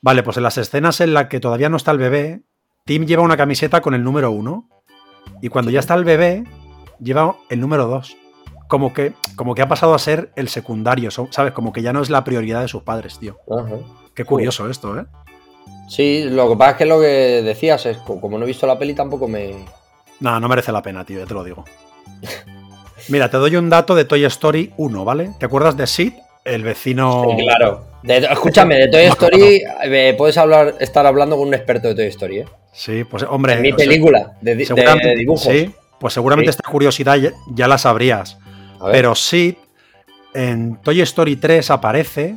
Vale, 0.01 0.23
pues 0.23 0.37
en 0.37 0.43
las 0.45 0.57
escenas 0.59 1.01
en 1.01 1.13
las 1.15 1.27
que 1.27 1.41
todavía 1.41 1.69
no 1.69 1.77
está 1.77 1.91
el 1.91 1.99
bebé, 1.99 2.43
Tim 2.85 3.05
lleva 3.05 3.23
una 3.23 3.37
camiseta 3.37 3.81
con 3.81 3.95
el 3.95 4.03
número 4.05 4.31
uno. 4.31 4.69
Y 5.43 5.49
cuando 5.49 5.71
ya 5.71 5.81
está 5.81 5.95
el 5.95 6.05
bebé, 6.05 6.45
lleva 7.01 7.37
el 7.51 7.61
número 7.61 7.87
dos. 7.87 8.17
Como 8.69 8.93
que, 8.93 9.13
como 9.37 9.55
que 9.55 9.63
ha 9.63 9.69
pasado 9.69 9.95
a 9.95 9.99
ser 9.99 10.31
el 10.37 10.49
secundario, 10.49 11.11
¿sabes? 11.11 11.53
Como 11.53 11.73
que 11.73 11.83
ya 11.83 11.93
no 11.93 12.01
es 12.01 12.11
la 12.11 12.25
prioridad 12.25 12.63
de 12.63 12.69
sus 12.69 12.83
padres, 12.83 13.19
tío. 13.19 13.37
Ajá. 13.51 13.77
Qué 14.15 14.25
curioso 14.25 14.69
esto, 14.71 14.99
¿eh? 14.99 15.05
Sí, 15.89 16.25
lo 16.25 16.49
que 16.51 16.57
pasa 16.57 16.71
es 16.73 16.77
que 16.77 16.85
lo 16.87 17.01
que 17.01 17.43
decías 17.43 17.85
es, 17.87 17.97
co- 17.99 18.21
como 18.21 18.37
no 18.39 18.45
he 18.45 18.47
visto 18.47 18.67
la 18.67 18.79
peli, 18.79 18.95
tampoco 18.95 19.27
me. 19.27 19.65
No, 20.21 20.39
no 20.41 20.49
merece 20.49 20.73
la 20.73 20.83
pena, 20.83 21.05
tío, 21.05 21.19
ya 21.21 21.27
te 21.27 21.35
lo 21.35 21.45
digo. 21.45 21.65
Mira, 23.09 23.31
te 23.31 23.37
doy 23.37 23.57
un 23.57 23.71
dato 23.71 23.95
de 23.95 24.05
Toy 24.05 24.25
Story 24.25 24.73
1, 24.77 25.05
¿vale? 25.05 25.31
¿Te 25.39 25.47
acuerdas 25.47 25.77
de 25.77 25.87
Sid? 25.87 26.13
El 26.45 26.63
vecino... 26.63 27.25
Sí, 27.37 27.45
claro. 27.45 27.87
De- 28.03 28.19
escúchame, 28.19 28.77
de 28.77 28.89
Toy 28.89 29.03
Story 29.05 29.63
eh, 29.85 30.15
puedes 30.19 30.37
hablar, 30.37 30.75
estar 30.81 31.07
hablando 31.07 31.37
con 31.37 31.49
un 31.49 31.55
experto 31.55 31.89
de 31.89 31.95
Toy 31.95 32.07
Story, 32.07 32.39
¿eh? 32.41 32.45
Sí, 32.73 33.05
pues 33.05 33.23
hombre... 33.29 33.55
En 33.55 33.63
mi 33.63 33.73
o 33.73 33.77
sea, 33.79 33.87
película, 33.87 34.33
de, 34.41 34.65
seguramente, 34.65 35.09
de 35.09 35.17
dibujos. 35.17 35.43
Sí, 35.43 35.71
pues 35.99 36.13
seguramente 36.15 36.53
Sí. 36.53 36.57
esta 36.59 36.71
curiosidad 36.71 37.17
ya, 37.17 37.33
ya 37.53 37.67
la 37.69 37.79
sabrías. 37.79 38.39
Pero 38.93 39.15
Sid 39.15 39.55
en 40.35 40.77
Toy 40.83 41.01
Story 41.01 41.37
3 41.37 41.71
aparece 41.71 42.37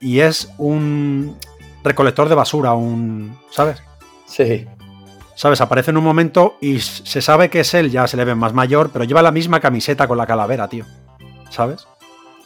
y 0.00 0.20
es 0.20 0.50
un 0.58 1.36
recolector 1.84 2.28
de 2.28 2.34
basura, 2.34 2.72
un... 2.74 3.38
¿Sabes? 3.50 3.82
Sí. 4.26 4.66
¿Sabes? 5.42 5.60
Aparece 5.60 5.90
en 5.90 5.96
un 5.96 6.04
momento 6.04 6.56
y 6.60 6.78
se 6.78 7.20
sabe 7.20 7.50
que 7.50 7.58
es 7.58 7.74
él, 7.74 7.90
ya 7.90 8.06
se 8.06 8.16
le 8.16 8.24
ve 8.24 8.36
más 8.36 8.52
mayor, 8.52 8.90
pero 8.92 9.04
lleva 9.04 9.22
la 9.22 9.32
misma 9.32 9.58
camiseta 9.58 10.06
con 10.06 10.16
la 10.16 10.24
calavera, 10.24 10.68
tío. 10.68 10.84
¿Sabes? 11.50 11.88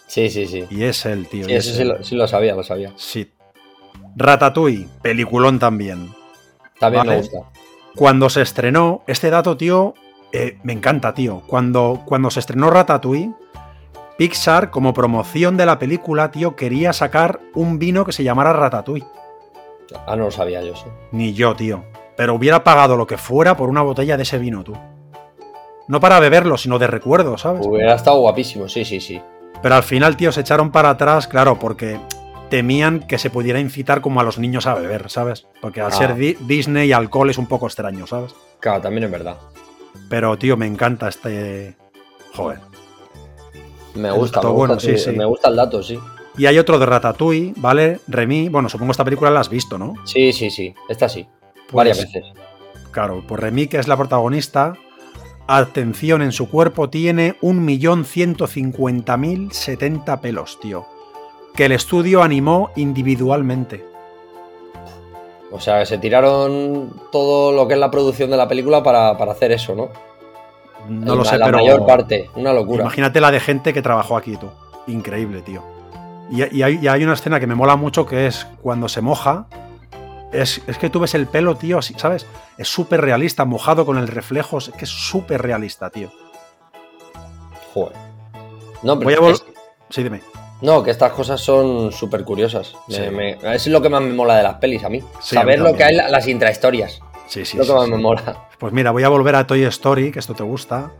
Sí, 0.06 0.30
sí, 0.30 0.46
sí. 0.46 0.64
Y 0.70 0.82
es 0.84 1.04
él, 1.04 1.28
tío. 1.28 1.44
Sí, 1.44 1.52
eso 1.52 1.72
es 1.72 1.76
sí 1.76 1.84
lo, 1.84 2.02
sí 2.02 2.14
lo 2.14 2.26
sabía, 2.26 2.54
lo 2.54 2.62
sabía. 2.62 2.94
Sí. 2.96 3.30
Ratatouille, 4.16 4.88
peliculón 5.02 5.58
también. 5.58 6.10
También 6.80 7.04
Vale. 7.04 7.16
me 7.16 7.22
gusta. 7.22 7.40
Cuando 7.94 8.30
se 8.30 8.40
estrenó, 8.40 9.02
este 9.06 9.28
dato, 9.28 9.58
tío, 9.58 9.92
eh, 10.32 10.56
me 10.62 10.72
encanta, 10.72 11.12
tío. 11.12 11.42
Cuando, 11.46 12.02
cuando 12.06 12.30
se 12.30 12.40
estrenó 12.40 12.70
Ratatouille, 12.70 13.34
Pixar, 14.16 14.70
como 14.70 14.94
promoción 14.94 15.58
de 15.58 15.66
la 15.66 15.78
película, 15.78 16.30
tío, 16.30 16.56
quería 16.56 16.94
sacar 16.94 17.40
un 17.52 17.78
vino 17.78 18.06
que 18.06 18.12
se 18.12 18.24
llamara 18.24 18.54
Ratatouille. 18.54 19.06
Ah, 20.06 20.16
no 20.16 20.24
lo 20.24 20.30
sabía 20.30 20.62
yo, 20.62 20.74
sí. 20.74 20.86
Ni 21.12 21.34
yo, 21.34 21.54
tío. 21.54 21.84
Pero 22.16 22.34
hubiera 22.34 22.64
pagado 22.64 22.96
lo 22.96 23.06
que 23.06 23.18
fuera 23.18 23.56
por 23.56 23.68
una 23.68 23.82
botella 23.82 24.16
de 24.16 24.22
ese 24.22 24.38
vino, 24.38 24.64
tú. 24.64 24.72
No 25.88 26.00
para 26.00 26.18
beberlo, 26.18 26.56
sino 26.56 26.78
de 26.78 26.86
recuerdo, 26.86 27.36
¿sabes? 27.38 27.64
Hubiera 27.66 27.94
estado 27.94 28.18
guapísimo, 28.20 28.68
sí, 28.68 28.84
sí, 28.84 29.00
sí. 29.00 29.20
Pero 29.62 29.74
al 29.74 29.82
final, 29.82 30.16
tío, 30.16 30.32
se 30.32 30.40
echaron 30.40 30.72
para 30.72 30.90
atrás, 30.90 31.28
claro, 31.28 31.58
porque 31.58 31.98
temían 32.50 33.00
que 33.00 33.18
se 33.18 33.30
pudiera 33.30 33.60
incitar 33.60 34.00
como 34.00 34.20
a 34.20 34.22
los 34.24 34.38
niños 34.38 34.66
a 34.66 34.74
beber, 34.74 35.08
¿sabes? 35.10 35.46
Porque 35.60 35.80
al 35.80 35.88
Ah. 35.92 35.96
ser 35.96 36.14
Di- 36.16 36.36
Disney, 36.40 36.92
alcohol 36.92 37.30
es 37.30 37.38
un 37.38 37.46
poco 37.46 37.66
extraño, 37.66 38.06
¿sabes? 38.06 38.34
Claro, 38.60 38.80
también 38.80 39.04
es 39.04 39.10
verdad. 39.10 39.36
Pero, 40.08 40.36
tío, 40.38 40.56
me 40.56 40.66
encanta 40.66 41.08
este. 41.08 41.76
Joder. 42.34 42.60
Me 43.94 44.10
gusta, 44.10 44.42
me, 44.42 44.48
bueno, 44.50 44.74
gusta 44.74 44.90
sí, 44.90 44.98
sí. 44.98 45.10
me 45.12 45.24
gusta 45.24 45.48
el 45.48 45.56
dato, 45.56 45.82
sí. 45.82 45.98
Y 46.36 46.44
hay 46.46 46.58
otro 46.58 46.78
de 46.78 46.84
Ratatouille, 46.84 47.54
¿vale? 47.56 48.00
Remy. 48.08 48.50
Bueno, 48.50 48.68
supongo 48.68 48.90
esta 48.92 49.04
película 49.04 49.30
la 49.30 49.40
has 49.40 49.48
visto, 49.48 49.78
¿no? 49.78 49.94
Sí, 50.04 50.32
sí, 50.34 50.50
sí. 50.50 50.74
Esta 50.88 51.08
sí. 51.08 51.26
Pues, 51.66 51.74
Varias 51.74 51.98
veces. 51.98 52.24
Claro, 52.90 53.22
pues 53.26 53.40
Remy, 53.40 53.66
que 53.66 53.78
es 53.78 53.88
la 53.88 53.96
protagonista, 53.96 54.74
atención, 55.46 56.22
en 56.22 56.32
su 56.32 56.48
cuerpo 56.48 56.88
tiene 56.88 57.36
1.150.070 57.42 60.20
pelos, 60.20 60.58
tío. 60.60 60.86
Que 61.54 61.66
el 61.66 61.72
estudio 61.72 62.22
animó 62.22 62.70
individualmente. 62.76 63.84
O 65.50 65.60
sea, 65.60 65.80
que 65.80 65.86
se 65.86 65.98
tiraron 65.98 66.92
todo 67.12 67.52
lo 67.52 67.66
que 67.68 67.74
es 67.74 67.80
la 67.80 67.90
producción 67.90 68.30
de 68.30 68.36
la 68.36 68.48
película 68.48 68.82
para, 68.82 69.16
para 69.16 69.32
hacer 69.32 69.52
eso, 69.52 69.74
¿no? 69.74 69.88
No 70.88 71.12
El- 71.12 71.18
lo 71.18 71.24
sé, 71.24 71.38
la 71.38 71.46
pero. 71.46 71.58
mayor 71.58 71.86
parte. 71.86 72.30
Una 72.36 72.52
locura. 72.52 72.82
Imagínate 72.82 73.20
la 73.20 73.30
de 73.30 73.40
gente 73.40 73.72
que 73.72 73.82
trabajó 73.82 74.16
aquí, 74.16 74.36
tú. 74.36 74.48
Increíble, 74.86 75.42
tío. 75.42 75.62
Y, 76.30 76.56
y 76.56 76.62
hay, 76.62 76.78
y 76.82 76.88
hay 76.88 77.04
una 77.04 77.14
escena 77.14 77.40
que 77.40 77.46
me 77.46 77.54
mola 77.54 77.76
mucho 77.76 78.06
que 78.06 78.26
es 78.26 78.46
cuando 78.62 78.88
se 78.88 79.00
moja. 79.00 79.46
Es, 80.32 80.60
es 80.66 80.76
que 80.78 80.90
tú 80.90 81.00
ves 81.00 81.14
el 81.14 81.26
pelo, 81.26 81.56
tío, 81.56 81.78
así, 81.78 81.94
¿sabes? 81.96 82.26
Es 82.58 82.68
súper 82.68 83.00
realista, 83.00 83.44
mojado 83.44 83.86
con 83.86 83.96
el 83.98 84.08
reflejo. 84.08 84.58
Es 84.58 84.70
que 84.70 84.84
es 84.84 84.90
súper 84.90 85.40
realista, 85.42 85.88
tío. 85.90 86.10
Joder. 87.72 87.92
No, 88.82 88.96
Voy 88.96 89.04
a 89.04 89.06
pero 89.16 89.28
vol- 89.28 89.32
es- 89.32 89.44
Sí, 89.88 90.02
dime. 90.02 90.20
no, 90.62 90.82
que 90.82 90.90
estas 90.90 91.12
cosas 91.12 91.40
son 91.40 91.92
súper 91.92 92.24
curiosas. 92.24 92.74
Sí. 92.88 93.00
me- 93.12 93.38
es 93.54 93.66
lo 93.68 93.80
que 93.80 93.88
más 93.88 94.02
me 94.02 94.12
mola 94.12 94.36
de 94.36 94.42
las 94.42 94.54
pelis 94.54 94.82
a 94.84 94.88
mí. 94.88 95.00
Sí, 95.20 95.36
a 95.36 95.40
mí 95.40 95.52
Saber 95.52 95.60
lo 95.60 95.74
que 95.74 95.84
hay, 95.84 95.94
las 95.94 96.26
intrahistorias. 96.26 97.00
Sí, 97.28 97.44
sí. 97.44 97.56
lo 97.56 97.64
sí, 97.64 97.70
que 97.70 97.74
más 97.76 97.84
sí. 97.86 97.90
me 97.92 97.98
mola. 97.98 98.48
Pues 98.58 98.72
mira, 98.72 98.90
voy 98.90 99.02
a 99.04 99.08
volver 99.08 99.36
a 99.36 99.46
Toy 99.46 99.62
Story, 99.64 100.10
que 100.10 100.18
esto 100.18 100.34
te 100.34 100.42
gusta. 100.42 100.90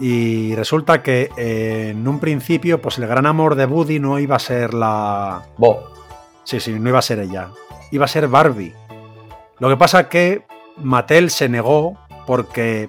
Y 0.00 0.54
resulta 0.56 1.02
que 1.02 1.30
eh, 1.36 1.90
en 1.90 2.08
un 2.08 2.18
principio, 2.18 2.80
pues 2.82 2.98
el 2.98 3.06
gran 3.06 3.26
amor 3.26 3.54
de 3.54 3.66
Woody 3.66 4.00
no 4.00 4.18
iba 4.18 4.34
a 4.36 4.40
ser 4.40 4.74
la. 4.74 5.42
Bo. 5.58 5.92
Sí, 6.44 6.58
sí, 6.58 6.72
no 6.72 6.88
iba 6.88 6.98
a 6.98 7.02
ser 7.02 7.20
ella. 7.20 7.50
Iba 7.92 8.06
a 8.06 8.08
ser 8.08 8.26
Barbie. 8.26 8.74
Lo 9.60 9.68
que 9.68 9.76
pasa 9.76 10.08
que 10.08 10.42
Mattel 10.78 11.30
se 11.30 11.48
negó 11.48 11.96
porque 12.26 12.88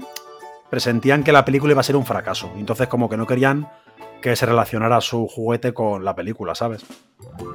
presentían 0.70 1.24
que 1.24 1.32
la 1.32 1.46
película 1.46 1.72
iba 1.74 1.82
a 1.82 1.84
ser 1.84 1.96
un 1.96 2.06
fracaso. 2.06 2.52
Entonces, 2.58 2.88
como 2.88 3.08
que 3.10 3.18
no 3.18 3.28
querían 3.28 3.68
que 4.22 4.36
se 4.36 4.46
relacionara 4.46 5.00
su 5.02 5.28
juguete 5.28 5.74
con 5.74 6.04
la 6.04 6.16
película, 6.16 6.56
¿sabes? 6.56 6.84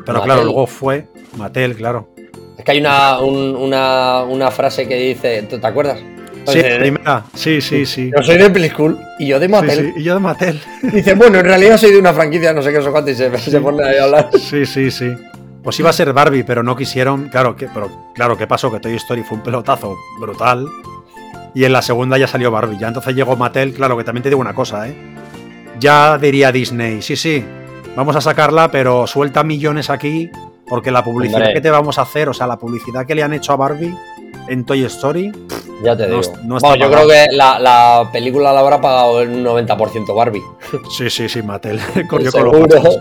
Pero 0.07 0.23
claro, 0.23 0.45
luego 0.45 0.67
fue 0.67 1.09
Mattel, 1.37 1.75
claro. 1.75 2.11
Es 2.59 2.65
que 2.65 2.73
hay 2.73 2.81
una, 2.81 3.19
un- 3.21 3.57
una, 3.57 4.23
una 4.25 4.51
frase 4.51 4.87
que 4.87 4.97
dice, 4.97 5.43
¿tú 5.45 5.59
te 5.59 5.67
acuerdas? 5.67 5.99
Sí, 6.47 6.63
primera. 6.79 7.25
Sí, 7.35 7.61
sí, 7.61 7.85
sí. 7.85 8.11
Yo 8.17 8.23
soy 8.23 8.39
de 8.39 8.49
Pliscool 8.51 8.99
y 9.19 9.27
yo 9.29 9.39
de 9.41 9.47
Sí, 9.47 9.53
Mattel. 9.53 9.93
sí, 9.95 10.01
Y 10.01 10.03
yo 10.05 10.15
de 10.15 10.21
Mattel. 10.21 10.61
Dice, 10.83 11.15
bueno, 11.15 11.39
en 11.41 11.45
realidad 11.47 11.77
soy 11.77 11.93
de 11.93 11.99
una 11.99 12.13
franquicia, 12.13 12.53
no 12.53 12.63
sé 12.63 12.73
qué, 12.73 12.83
sé 12.83 12.91
cuánto, 12.91 13.11
y 13.11 13.15
se, 13.15 13.37
se 13.39 13.61
pone 13.61 13.87
ahí 13.87 13.97
a 13.99 14.05
hablar. 14.05 14.31
Sí, 14.39 14.65
sí, 14.67 14.91
sí. 14.91 15.15
Pues 15.63 15.79
iba 15.81 15.91
a 15.91 15.93
ser 15.93 16.13
Barbie, 16.13 16.45
pero 16.45 16.63
no 16.63 16.77
quisieron. 16.77 17.29
Claro, 17.29 17.57
que, 17.57 17.67
pero 17.73 17.91
claro, 18.15 18.37
¿qué 18.37 18.47
pasó? 18.47 18.71
Que 18.73 18.81
Toy 18.81 18.95
Story 18.95 19.23
fue 19.23 19.37
un 19.39 19.43
pelotazo 19.43 19.97
brutal. 20.21 20.67
Y 21.55 21.65
en 21.65 21.73
la 21.73 21.83
segunda 21.83 22.17
ya 22.19 22.27
salió 22.27 22.51
Barbie. 22.51 22.79
Ya 22.79 22.89
entonces 22.89 23.15
llegó 23.15 23.37
Mattel. 23.37 23.75
Claro, 23.75 23.97
que 23.97 24.05
también 24.05 24.23
te 24.23 24.29
digo 24.29 24.41
una 24.41 24.55
cosa, 24.55 24.89
¿eh? 24.89 24.97
Ya 25.81 26.19
diría 26.19 26.51
Disney, 26.53 27.03
sí, 27.03 27.15
sí, 27.15 27.45
vamos 27.95 28.17
a 28.17 28.21
sacarla, 28.21 28.69
pero 28.71 29.07
suelta 29.07 29.45
millones 29.45 29.91
aquí, 29.91 30.29
porque 30.67 30.91
la 30.91 31.05
publicidad 31.05 31.41
Hombre. 31.41 31.55
que 31.55 31.61
te 31.61 31.71
vamos 31.71 31.99
a 31.99 32.03
hacer, 32.03 32.29
o 32.29 32.35
sea, 32.35 32.49
la 32.49 32.57
publicidad 32.59 33.07
que 33.07 33.15
le 33.15 33.23
han 33.23 33.33
hecho 33.33 33.53
a 33.53 33.57
Barbie 33.57 33.95
en 34.49 34.65
Toy 34.65 34.83
Story, 34.87 35.31
Ya 35.85 35.97
te 35.97 36.09
No 36.09 36.21
digo. 36.21 36.33
no 36.45 36.57
está 36.57 36.69
bueno, 36.71 36.85
yo 36.85 36.91
pagado. 36.91 37.09
creo 37.09 37.25
que 37.31 37.37
la, 37.37 37.59
la 37.61 38.09
película 38.13 38.53
la 38.53 38.59
habrá 38.61 38.81
pagado 38.81 39.21
el 39.23 39.45
90% 39.47 40.15
Barbie. 40.17 40.43
sí, 40.91 41.09
sí, 41.11 41.29
sí, 41.29 41.43
Mattel. 41.43 41.79
corrió 42.11 42.33
con 42.33 42.45
los. 42.47 42.99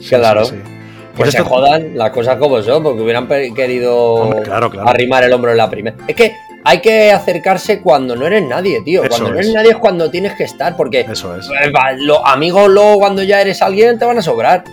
Sí, 0.00 0.08
Claro. 0.08 0.44
sí, 0.46 0.56
sí. 0.56 0.79
Que 1.24 1.30
Pues 1.30 1.32
se 1.34 1.42
jodan 1.42 1.96
las 1.96 2.10
cosas 2.10 2.36
como 2.38 2.62
son, 2.62 2.82
porque 2.82 3.02
hubieran 3.02 3.26
querido 3.54 3.96
Hombre, 4.14 4.42
claro, 4.42 4.70
claro. 4.70 4.88
arrimar 4.88 5.24
el 5.24 5.32
hombro 5.32 5.50
en 5.50 5.56
la 5.56 5.68
primera. 5.70 5.96
Es 6.06 6.14
que 6.16 6.34
hay 6.64 6.80
que 6.80 7.10
acercarse 7.12 7.80
cuando 7.80 8.16
no 8.16 8.26
eres 8.26 8.42
nadie, 8.46 8.80
tío. 8.82 9.00
Eso 9.02 9.10
Cuando 9.10 9.30
no 9.30 9.34
es. 9.40 9.46
eres 9.46 9.54
nadie 9.54 9.70
es 9.70 9.76
cuando 9.76 10.10
tienes 10.10 10.34
que 10.34 10.44
estar, 10.44 10.76
porque 10.76 11.00
Eso 11.10 11.36
es. 11.36 11.46
eh, 11.48 11.70
los 11.98 12.18
amigos 12.24 12.68
luego 12.68 12.98
cuando 12.98 13.22
ya 13.22 13.40
eres 13.40 13.62
alguien 13.62 13.98
te 13.98 14.04
van 14.04 14.18
a 14.18 14.22
sobrar. 14.22 14.64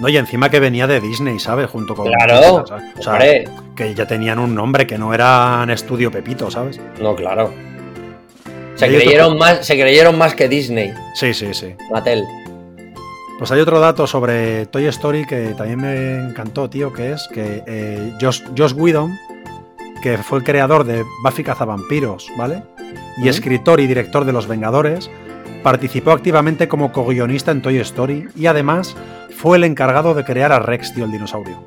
No, 0.00 0.08
y 0.08 0.16
encima 0.16 0.48
que 0.50 0.60
venía 0.60 0.86
de 0.86 1.00
Disney, 1.00 1.38
¿sabes? 1.38 1.68
Junto 1.68 1.94
con. 1.94 2.06
Claro. 2.10 2.64
O 2.98 3.02
sea, 3.02 3.12
Hombre, 3.12 3.44
que 3.76 3.94
ya 3.94 4.06
tenían 4.06 4.38
un 4.38 4.54
nombre, 4.54 4.86
que 4.86 4.96
no 4.96 5.12
eran 5.12 5.68
Estudio 5.70 6.10
Pepito, 6.10 6.50
¿sabes? 6.50 6.80
no, 7.00 7.14
claro. 7.14 7.52
Se 8.76 8.86
creyeron, 8.86 9.36
más, 9.36 9.66
se 9.66 9.78
creyeron 9.78 10.16
más 10.16 10.34
que 10.34 10.48
Disney, 10.48 10.94
Sí, 11.14 11.34
sí, 11.34 11.52
sí. 11.52 11.74
Mattel. 11.90 12.24
Pues 13.40 13.50
hay 13.52 13.60
otro 13.60 13.80
dato 13.80 14.06
sobre 14.06 14.66
Toy 14.66 14.84
Story 14.88 15.24
que 15.24 15.54
también 15.54 15.80
me 15.80 16.28
encantó, 16.28 16.68
tío, 16.68 16.92
que 16.92 17.12
es 17.12 17.26
que 17.32 17.64
eh, 17.66 18.12
Josh, 18.20 18.42
Josh 18.54 18.74
Whedon, 18.74 19.18
que 20.02 20.18
fue 20.18 20.40
el 20.40 20.44
creador 20.44 20.84
de 20.84 21.06
Buffy 21.24 21.42
Cazavampiros, 21.42 22.30
¿vale? 22.36 22.62
Y 23.16 23.28
escritor 23.28 23.80
y 23.80 23.86
director 23.86 24.26
de 24.26 24.34
Los 24.34 24.46
Vengadores, 24.46 25.10
participó 25.62 26.10
activamente 26.10 26.68
como 26.68 26.92
co-guionista 26.92 27.50
en 27.50 27.62
Toy 27.62 27.78
Story 27.78 28.28
y 28.36 28.44
además 28.44 28.94
fue 29.34 29.56
el 29.56 29.64
encargado 29.64 30.12
de 30.12 30.24
crear 30.24 30.52
a 30.52 30.58
Rex, 30.58 30.92
tío, 30.92 31.06
el 31.06 31.10
dinosaurio. 31.10 31.64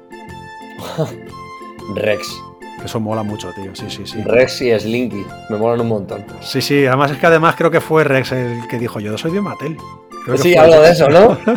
Rex. 1.95 2.39
Que 2.83 2.87
Eso 2.87 2.99
mola 2.99 3.23
mucho, 3.23 3.49
tío, 3.53 3.73
sí, 3.73 3.85
sí, 3.87 4.05
sí. 4.05 4.21
Rex 4.23 4.61
y 4.61 4.77
Slinky. 4.77 5.25
Me 5.49 5.55
molan 5.55 5.79
un 5.79 5.87
montón. 5.87 6.25
Sí, 6.41 6.61
sí, 6.61 6.85
además 6.85 7.11
es 7.11 7.17
que 7.17 7.27
además 7.27 7.55
creo 7.55 7.71
que 7.71 7.79
fue 7.79 8.03
Rex 8.03 8.33
el 8.33 8.67
que 8.67 8.77
dijo 8.77 8.99
yo 8.99 9.17
soy 9.17 9.31
de 9.31 9.39
Mattel. 9.39 9.77
Creo 10.25 10.37
Sí, 10.37 10.53
algo 10.57 10.81
de 10.81 10.91
eso, 10.91 11.07
¿no? 11.07 11.37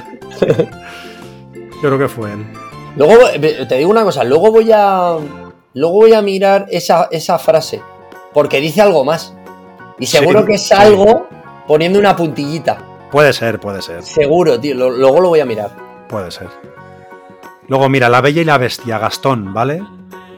Yo 1.82 1.88
creo 1.90 1.98
que 1.98 2.08
fue 2.08 2.32
él. 2.32 2.46
Luego, 2.96 3.16
te 3.68 3.74
digo 3.76 3.90
una 3.90 4.02
cosa, 4.04 4.22
luego 4.24 4.50
voy 4.52 4.70
a. 4.72 5.16
Luego 5.74 5.94
voy 5.96 6.14
a 6.14 6.22
mirar 6.22 6.66
esa, 6.70 7.08
esa 7.10 7.38
frase. 7.38 7.82
Porque 8.32 8.60
dice 8.60 8.80
algo 8.80 9.04
más. 9.04 9.34
Y 9.98 10.06
seguro 10.06 10.40
Sí, 10.40 10.46
que 10.46 10.54
es 10.54 10.68
sí. 10.68 10.74
algo 10.74 11.26
poniendo 11.66 11.98
una 11.98 12.14
puntillita. 12.16 12.78
Puede 13.10 13.32
ser, 13.32 13.58
puede 13.60 13.82
ser, 13.82 14.02
Seguro, 14.02 14.58
tío. 14.60 14.74
Lo- 14.74 14.90
luego 14.90 15.20
lo 15.20 15.28
voy 15.30 15.40
a 15.40 15.44
mirar. 15.44 15.70
puede 16.08 16.30
ser. 16.30 16.48
Luego, 17.68 17.88
mira, 17.88 18.08
La 18.08 18.20
Bella 18.20 18.42
y 18.42 18.44
la 18.44 18.58
Bestia, 18.58 18.98
Gastón, 18.98 19.52
¿vale? 19.52 19.82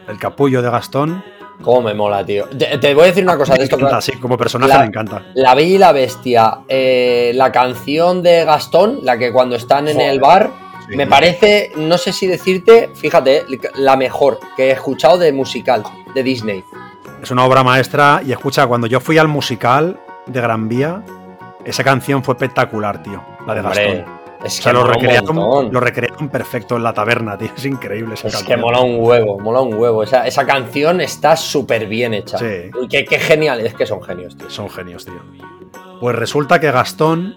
El 0.08 0.18
capullo 0.18 0.62
de 0.62 0.70
Gastón. 0.70 1.22
Cómo 1.62 1.82
me 1.82 1.94
mola, 1.94 2.24
tío. 2.24 2.46
Te, 2.46 2.78
te 2.78 2.94
voy 2.94 3.04
a 3.04 3.06
decir 3.06 3.24
una 3.24 3.36
cosa 3.36 3.52
me 3.52 3.58
de 3.58 3.64
esto. 3.64 3.76
encanta, 3.76 4.00
sí, 4.00 4.12
como 4.12 4.36
personaje 4.38 4.72
La- 4.72 4.78
me 4.80 4.86
encanta. 4.86 5.22
La 5.34 5.54
Bella 5.54 5.74
y 5.74 5.78
la 5.78 5.92
Bestia, 5.92 6.58
eh, 6.68 7.32
la 7.34 7.50
canción 7.50 8.22
de 8.22 8.44
Gastón, 8.44 9.00
la 9.02 9.18
que 9.18 9.32
cuando 9.32 9.56
están 9.56 9.88
en 9.88 10.00
el 10.00 10.20
bar, 10.20 10.50
sí. 10.88 10.96
me 10.96 11.06
parece, 11.08 11.72
no 11.76 11.98
sé 11.98 12.12
si 12.12 12.26
decirte, 12.28 12.90
fíjate, 12.94 13.44
la 13.74 13.96
mejor 13.96 14.38
que 14.56 14.68
he 14.68 14.70
escuchado 14.70 15.18
de 15.18 15.32
musical, 15.32 15.82
de 16.14 16.22
Disney. 16.22 16.62
Es 17.20 17.30
una 17.32 17.44
obra 17.44 17.64
maestra 17.64 18.22
y 18.24 18.30
escucha, 18.30 18.66
cuando 18.68 18.86
yo 18.86 19.00
fui 19.00 19.18
al 19.18 19.26
musical 19.26 19.98
de 20.26 20.40
Gran 20.40 20.68
Vía, 20.68 21.02
esa 21.64 21.82
canción 21.82 22.22
fue 22.22 22.34
espectacular, 22.34 23.02
tío. 23.02 23.20
La 23.48 23.54
de 23.54 23.60
Hombre, 23.60 23.94
Gastón. 23.96 24.17
Es 24.44 24.54
O 24.54 24.56
que 24.58 24.62
sea, 24.62 24.72
lo 24.72 24.84
recrearon, 24.84 25.34
montón. 25.36 25.72
lo 25.72 25.80
recrearon 25.80 26.28
perfecto 26.28 26.76
en 26.76 26.82
la 26.84 26.92
taberna, 26.92 27.36
tío. 27.36 27.50
Es 27.56 27.64
increíble 27.64 28.14
esa 28.14 28.28
Es 28.28 28.42
que 28.44 28.56
mola 28.56 28.80
un 28.80 28.96
huevo, 29.00 29.38
mola 29.40 29.60
un 29.60 29.74
huevo. 29.74 30.02
Esa, 30.02 30.26
esa 30.26 30.46
canción 30.46 31.00
está 31.00 31.36
súper 31.36 31.86
bien 31.86 32.14
hecha. 32.14 32.38
Sí. 32.38 32.70
Uy, 32.80 32.88
qué, 32.88 33.04
qué 33.04 33.18
genial, 33.18 33.60
es 33.60 33.74
que 33.74 33.86
son 33.86 34.02
genios, 34.02 34.36
tío. 34.36 34.48
Son 34.50 34.70
genios, 34.70 35.04
tío. 35.04 35.20
Pues 36.00 36.14
resulta 36.16 36.60
que 36.60 36.70
Gastón 36.70 37.34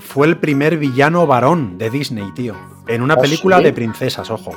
fue 0.00 0.26
el 0.26 0.38
primer 0.38 0.76
villano 0.76 1.26
varón 1.26 1.78
de 1.78 1.88
Disney, 1.90 2.32
tío. 2.32 2.54
En 2.88 3.02
una 3.02 3.14
¿Oh, 3.14 3.20
película 3.20 3.58
sí? 3.58 3.64
de 3.64 3.72
princesas, 3.72 4.28
ojo. 4.30 4.50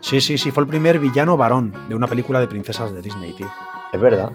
Sí, 0.00 0.20
sí, 0.20 0.38
sí, 0.38 0.50
fue 0.50 0.62
el 0.64 0.68
primer 0.68 0.98
villano 0.98 1.36
varón 1.36 1.72
de 1.88 1.94
una 1.94 2.06
película 2.08 2.40
de 2.40 2.48
princesas 2.48 2.92
de 2.92 3.00
Disney, 3.02 3.32
tío. 3.32 3.48
Es 3.92 4.00
verdad. 4.00 4.32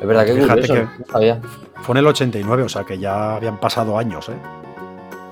Es 0.00 0.06
verdad, 0.06 0.26
que 0.26 0.34
Fíjate 0.34 0.60
curioso. 0.62 0.74
que- 0.74 0.98
no 0.98 1.06
sabía. 1.12 1.40
Fue 1.82 1.92
en 1.94 1.98
el 1.98 2.06
89, 2.08 2.62
o 2.64 2.68
sea 2.68 2.84
que 2.84 2.98
ya 2.98 3.36
habían 3.36 3.58
pasado 3.60 3.96
años, 3.98 4.28
¿eh? 4.28 4.36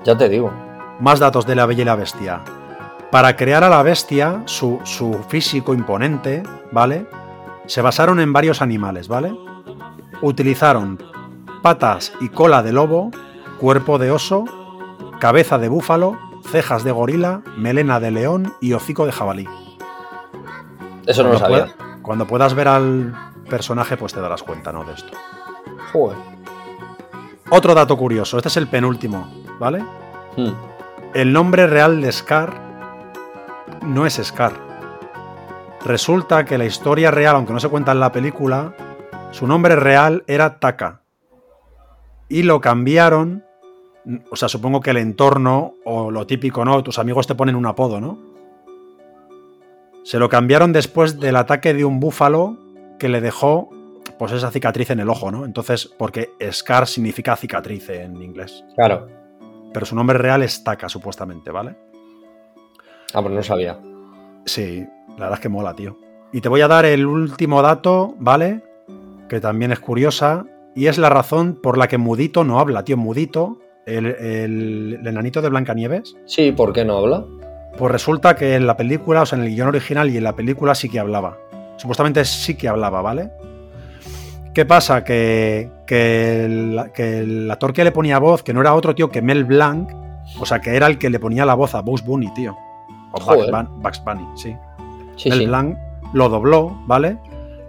Ya 0.05 0.17
te 0.17 0.27
digo. 0.29 0.51
Más 1.01 1.19
datos 1.19 1.45
de 1.45 1.55
la 1.55 1.65
Bella 1.65 1.81
y 1.81 1.85
la 1.85 1.95
Bestia. 1.95 2.41
Para 3.11 3.35
crear 3.35 3.63
a 3.63 3.69
la 3.69 3.83
bestia, 3.83 4.41
su, 4.45 4.79
su 4.85 5.13
físico 5.27 5.73
imponente, 5.73 6.43
¿vale? 6.71 7.05
Se 7.65 7.81
basaron 7.81 8.19
en 8.21 8.31
varios 8.31 8.61
animales, 8.61 9.07
¿vale? 9.09 9.35
Utilizaron 10.21 10.97
patas 11.61 12.13
y 12.21 12.29
cola 12.29 12.63
de 12.63 12.71
lobo, 12.71 13.11
cuerpo 13.59 13.97
de 13.97 14.11
oso, 14.11 14.45
cabeza 15.19 15.57
de 15.57 15.67
búfalo, 15.67 16.17
cejas 16.51 16.83
de 16.85 16.91
gorila, 16.91 17.41
melena 17.57 17.99
de 17.99 18.11
león 18.11 18.53
y 18.61 18.73
hocico 18.73 19.05
de 19.05 19.11
jabalí. 19.11 19.47
Eso 21.05 21.23
no 21.23 21.33
lo 21.33 21.39
sabía. 21.39 21.65
pueda- 21.75 21.75
cuando 22.01 22.25
puedas 22.27 22.53
ver 22.53 22.67
al 22.69 23.13
personaje, 23.49 23.97
pues 23.97 24.13
te 24.13 24.21
darás 24.21 24.41
cuenta, 24.43 24.71
¿no? 24.71 24.83
De 24.85 24.93
esto. 24.93 25.11
Joder. 25.91 26.17
Otro 27.49 27.73
dato 27.75 27.97
curioso, 27.97 28.37
este 28.37 28.47
es 28.47 28.57
el 28.57 28.67
penúltimo, 28.67 29.29
¿vale? 29.59 29.83
Hmm. 30.37 30.53
El 31.13 31.33
nombre 31.33 31.67
real 31.67 32.01
de 32.01 32.09
Scar 32.09 32.53
no 33.81 34.05
es 34.05 34.13
Scar. 34.23 34.53
Resulta 35.83 36.45
que 36.45 36.57
la 36.57 36.63
historia 36.63 37.11
real, 37.11 37.35
aunque 37.35 37.51
no 37.51 37.59
se 37.59 37.67
cuenta 37.67 37.91
en 37.91 37.99
la 37.99 38.13
película, 38.13 38.73
su 39.31 39.45
nombre 39.45 39.75
real 39.75 40.23
era 40.27 40.59
Taka. 40.59 41.01
Y 42.29 42.43
lo 42.43 42.61
cambiaron, 42.61 43.43
o 44.29 44.37
sea, 44.37 44.47
supongo 44.47 44.79
que 44.79 44.91
el 44.91 44.97
entorno 44.97 45.73
o 45.83 46.11
lo 46.11 46.25
típico, 46.25 46.63
¿no? 46.63 46.81
Tus 46.81 46.97
amigos 46.97 47.27
te 47.27 47.35
ponen 47.35 47.57
un 47.57 47.65
apodo, 47.65 47.99
¿no? 47.99 48.17
Se 50.03 50.17
lo 50.17 50.29
cambiaron 50.29 50.71
después 50.71 51.19
del 51.19 51.35
ataque 51.35 51.73
de 51.73 51.83
un 51.83 51.99
búfalo 51.99 52.57
que 52.99 53.09
le 53.09 53.19
dejó 53.19 53.69
pues 54.17 54.31
esa 54.31 54.49
cicatriz 54.49 54.91
en 54.91 55.01
el 55.01 55.09
ojo, 55.09 55.29
¿no? 55.29 55.43
Entonces, 55.43 55.87
porque 55.87 56.29
Scar 56.51 56.87
significa 56.87 57.35
cicatriz 57.35 57.89
en 57.89 58.21
inglés. 58.21 58.63
Claro. 58.77 59.20
Pero 59.73 59.85
su 59.85 59.95
nombre 59.95 60.17
real 60.17 60.43
es 60.43 60.63
Taka, 60.63 60.89
supuestamente, 60.89 61.51
¿vale? 61.51 61.75
Ah, 63.13 63.21
pues 63.21 63.33
no 63.33 63.43
sabía. 63.43 63.79
Sí, 64.45 64.85
la 65.09 65.15
verdad 65.25 65.33
es 65.33 65.39
que 65.39 65.49
mola, 65.49 65.73
tío. 65.75 65.97
Y 66.33 66.41
te 66.41 66.49
voy 66.49 66.61
a 66.61 66.67
dar 66.67 66.85
el 66.85 67.05
último 67.05 67.61
dato, 67.61 68.15
¿vale? 68.19 68.63
Que 69.29 69.39
también 69.39 69.71
es 69.71 69.79
curiosa. 69.79 70.45
Y 70.75 70.87
es 70.87 70.97
la 70.97 71.09
razón 71.09 71.59
por 71.61 71.77
la 71.77 71.87
que 71.87 71.97
Mudito 71.97 72.43
no 72.43 72.59
habla, 72.59 72.83
tío. 72.83 72.95
Mudito, 72.97 73.59
el, 73.85 74.05
el- 74.07 74.97
el 75.01 75.07
enanito 75.07 75.41
de 75.41 75.49
Blancanieves. 75.49 76.15
Sí, 76.25 76.51
¿por 76.53 76.71
qué 76.71 76.85
no 76.85 76.97
habla? 76.99 77.25
Pues 77.77 77.91
resulta 77.91 78.35
que 78.35 78.55
en 78.55 78.67
la 78.67 78.77
película, 78.77 79.21
o 79.21 79.25
sea, 79.25 79.37
en 79.39 79.45
el 79.45 79.51
guion 79.53 79.67
original 79.69 80.09
y 80.09 80.17
en 80.17 80.23
la 80.23 80.35
película 80.35 80.75
sí 80.75 80.89
que 80.89 80.99
hablaba. 80.99 81.37
Supuestamente 81.77 82.23
sí 82.25 82.55
que 82.55 82.67
hablaba, 82.69 83.01
¿vale? 83.01 83.31
¿Qué 84.53 84.65
pasa? 84.65 85.03
Que, 85.03 85.69
que, 85.87 86.45
el, 86.45 86.91
que 86.93 87.19
el 87.19 87.49
actor 87.49 87.73
que 87.73 87.83
le 87.83 87.91
ponía 87.91 88.19
voz, 88.19 88.43
que 88.43 88.53
no 88.53 88.61
era 88.61 88.73
otro 88.73 88.93
tío 88.93 89.09
que 89.09 89.21
Mel 89.21 89.45
Blanc, 89.45 89.91
o 90.39 90.45
sea, 90.45 90.59
que 90.59 90.75
era 90.75 90.87
el 90.87 90.97
que 90.97 91.09
le 91.09 91.19
ponía 91.19 91.45
la 91.45 91.53
voz 91.53 91.73
a 91.73 91.81
Bugs 91.81 92.03
Bunny, 92.03 92.33
tío. 92.33 92.55
O 93.13 93.19
Bugs, 93.19 94.03
Bunny, 94.03 94.25
sí. 94.35 94.55
Sí, 95.15 95.29
Mel 95.29 95.39
sí. 95.39 95.45
Blanc 95.45 95.77
lo 96.13 96.29
dobló, 96.29 96.77
¿vale? 96.85 97.17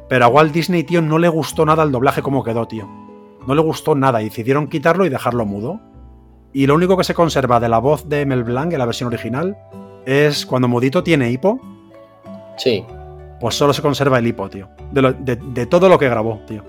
Pero 0.09 0.25
a 0.25 0.29
Walt 0.29 0.53
Disney, 0.53 0.83
tío, 0.83 1.01
no 1.03 1.19
le 1.19 1.29
gustó 1.29 1.65
nada 1.65 1.85
el 1.85 1.93
doblaje 1.93 2.23
como 2.23 2.43
quedó, 2.43 2.67
tío. 2.67 2.89
No 3.47 3.55
le 3.55 3.63
gustó 3.63 3.95
nada 3.95 4.21
y 4.21 4.27
decidieron 4.27 4.69
quitarlo 4.69 5.07
y 5.07 5.09
dejarlo 5.09 5.47
mudo. 5.47 5.81
Y 6.53 6.67
lo 6.67 6.75
único 6.75 6.97
que 6.97 7.05
se 7.05 7.15
conserva 7.15 7.61
de 7.61 7.69
la 7.69 7.79
voz 7.79 8.09
de 8.09 8.27
Mel 8.27 8.45
Blanc 8.45 8.73
en 8.73 8.79
la 8.79 8.87
versión 8.87 9.07
original 9.07 9.57
es 10.05 10.45
cuando 10.45 10.69
Modito 10.69 11.03
tiene 11.03 11.31
hipo. 11.31 11.61
Sí. 12.57 12.85
Pues 13.43 13.55
solo 13.57 13.75
se 13.75 13.83
conserva 13.83 14.19
el 14.21 14.27
hipo, 14.27 14.49
tío. 14.49 14.69
De, 14.91 15.03
lo- 15.03 15.13
de- 15.13 15.37
de 15.37 15.67
todo 15.67 15.89
lo 15.91 15.99
que 15.99 16.09
grabó, 16.09 16.41
tío. 16.47 16.63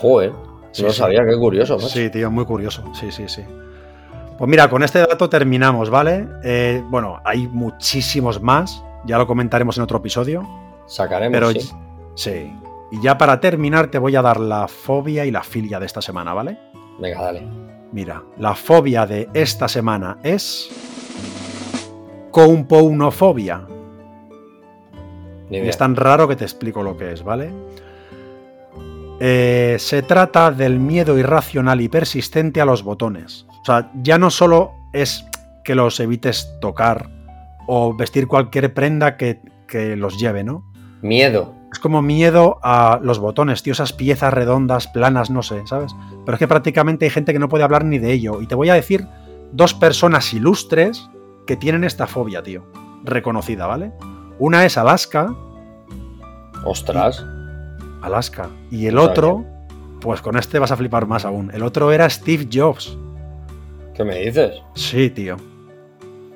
Joder. 0.00 0.32
Sí, 0.72 0.82
no 0.84 0.90
sí. 0.90 0.96
sabía, 0.98 1.24
qué 1.28 1.36
curioso. 1.36 1.74
macho. 1.76 1.88
Sí, 1.88 2.08
tío, 2.08 2.30
muy 2.30 2.44
curioso. 2.46 2.84
Sí, 2.94 3.10
sí, 3.10 3.24
sí. 3.28 3.42
Pues 4.38 4.48
mira, 4.48 4.70
con 4.70 4.82
este 4.84 5.00
dato 5.00 5.28
terminamos, 5.28 5.90
¿vale? 5.90 6.26
Eh, 6.44 6.82
bueno, 6.88 7.20
hay 7.24 7.48
muchísimos 7.48 8.40
más. 8.40 8.82
Ya 9.04 9.18
lo 9.18 9.26
comentaremos 9.26 9.76
en 9.76 9.82
otro 9.82 9.98
episodio. 9.98 10.46
Sacaremos, 10.86 11.32
Pero 11.36 11.50
sí. 11.50 11.68
sí. 12.14 12.52
Y 12.92 13.02
ya 13.02 13.18
para 13.18 13.40
terminar 13.40 13.88
te 13.90 13.98
voy 13.98 14.14
a 14.14 14.22
dar 14.22 14.38
la 14.38 14.68
fobia 14.68 15.26
y 15.26 15.30
la 15.32 15.42
filia 15.42 15.80
de 15.80 15.86
esta 15.86 16.00
semana, 16.00 16.32
¿vale? 16.32 16.58
Venga, 17.00 17.20
dale. 17.22 17.42
Mira, 17.90 18.22
la 18.38 18.54
fobia 18.54 19.04
de 19.04 19.28
esta 19.34 19.66
semana 19.66 20.18
es 20.22 20.68
compounofobia. 22.30 23.62
Ni 25.50 25.56
Y 25.56 25.60
idea. 25.60 25.70
es 25.70 25.78
tan 25.78 25.96
raro 25.96 26.28
que 26.28 26.36
te 26.36 26.44
explico 26.44 26.82
lo 26.82 26.96
que 26.96 27.12
es, 27.12 27.22
¿vale? 27.22 27.50
Eh, 29.20 29.76
se 29.78 30.02
trata 30.02 30.50
del 30.52 30.78
miedo 30.78 31.18
irracional 31.18 31.80
y 31.80 31.88
persistente 31.88 32.60
a 32.60 32.64
los 32.64 32.82
botones. 32.84 33.46
O 33.62 33.64
sea, 33.64 33.90
ya 34.02 34.18
no 34.18 34.30
solo 34.30 34.72
es 34.92 35.24
que 35.64 35.74
los 35.74 35.98
evites 36.00 36.48
tocar 36.60 37.10
o 37.66 37.94
vestir 37.96 38.26
cualquier 38.28 38.72
prenda 38.72 39.16
que, 39.16 39.40
que 39.66 39.96
los 39.96 40.18
lleve, 40.18 40.44
¿no? 40.44 40.64
Miedo. 41.02 41.54
Es 41.72 41.80
como 41.80 42.00
miedo 42.00 42.58
a 42.62 42.98
los 43.02 43.18
botones, 43.18 43.62
tío, 43.62 43.72
esas 43.72 43.92
piezas 43.92 44.32
redondas, 44.32 44.86
planas, 44.86 45.30
no 45.30 45.42
sé, 45.42 45.66
¿sabes? 45.66 45.92
Pero 46.24 46.34
es 46.36 46.38
que 46.38 46.48
prácticamente 46.48 47.04
hay 47.04 47.10
gente 47.10 47.32
que 47.32 47.38
no 47.38 47.48
puede 47.48 47.64
hablar 47.64 47.84
ni 47.84 47.98
de 47.98 48.12
ello. 48.12 48.40
Y 48.40 48.46
te 48.46 48.54
voy 48.54 48.70
a 48.70 48.74
decir 48.74 49.06
dos 49.52 49.74
personas 49.74 50.32
ilustres 50.32 51.10
que 51.46 51.56
tienen 51.56 51.84
esta 51.84 52.06
fobia, 52.06 52.42
tío. 52.42 52.64
Reconocida, 53.04 53.66
¿vale? 53.66 53.92
Una 54.38 54.64
es 54.64 54.76
Alaska, 54.78 55.34
Ostras. 56.64 57.24
Alaska. 58.02 58.50
Y 58.70 58.86
el 58.86 58.98
otro, 58.98 59.44
pues 60.00 60.20
con 60.20 60.36
este 60.36 60.58
vas 60.58 60.70
a 60.70 60.76
flipar 60.76 61.06
más 61.06 61.24
aún. 61.24 61.50
El 61.52 61.62
otro 61.62 61.92
era 61.92 62.08
Steve 62.10 62.46
Jobs. 62.52 62.96
¿Qué 63.94 64.04
me 64.04 64.16
dices? 64.20 64.62
Sí, 64.74 65.10
tío. 65.10 65.36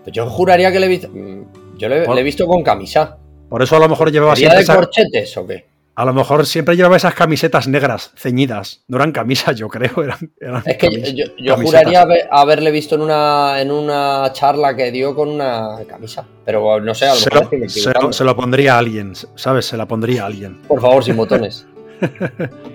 Pues 0.02 0.12
yo 0.14 0.26
juraría 0.28 0.72
que 0.72 0.80
le 0.80 0.86
he 0.86 0.88
visto. 0.88 1.08
mm, 1.08 1.78
Yo 1.78 1.88
le, 1.88 2.02
Por- 2.02 2.14
le 2.14 2.20
he 2.20 2.24
visto 2.24 2.46
con 2.46 2.62
camisa. 2.62 3.18
Por 3.48 3.62
eso 3.62 3.76
a 3.76 3.80
lo 3.80 3.88
mejor 3.88 4.10
llevaba 4.10 4.34
¿Sería 4.34 4.50
siempre 4.52 4.74
de 4.74 4.80
corchetes 4.80 5.36
o 5.36 5.46
qué? 5.46 5.66
A 5.94 6.05
lo 6.07 6.14
mejor 6.14 6.46
siempre 6.46 6.74
llevaba 6.74 6.96
esas 6.96 7.14
camisetas 7.14 7.68
negras, 7.68 8.12
ceñidas. 8.16 8.83
No 8.88 8.96
eran 8.96 9.12
camisas, 9.12 9.55
yo 9.57 9.68
creo, 9.68 10.02
eran, 10.02 10.33
eran 10.40 10.62
Es 10.64 10.76
que 10.78 10.88
camis- 10.88 11.33
yo, 11.38 11.57
juraría 11.57 12.02
haber- 12.02 12.28
haberle 12.31 12.70
visto 12.70 12.94
en 12.94 13.02
una, 13.02 13.61
en 13.61 13.70
una 13.70 14.31
charla 14.33 14.74
que 14.74 14.90
dio 14.90 15.14
con 15.14 15.28
una 15.28 15.76
camisa. 15.87 16.24
Pero 16.44 16.81
no 16.81 16.94
sé, 16.94 17.07
a 17.07 17.11
lo 17.14 17.20
se, 17.20 17.31
mejor 17.35 17.59
lo, 17.61 17.68
se 17.68 17.92
lo- 17.92 18.12
se 18.12 18.24
lo 18.24 18.35
pondría 18.37 18.74
a 18.76 18.78
alguien, 18.78 19.12
¿sabes? 19.35 19.66
Se 19.66 19.76
la 19.76 19.87
pondría 19.87 20.22
a 20.22 20.26
alguien. 20.26 20.62
Por 20.66 20.81
favor, 20.81 21.05
sin 21.05 21.16
botones. 21.16 21.66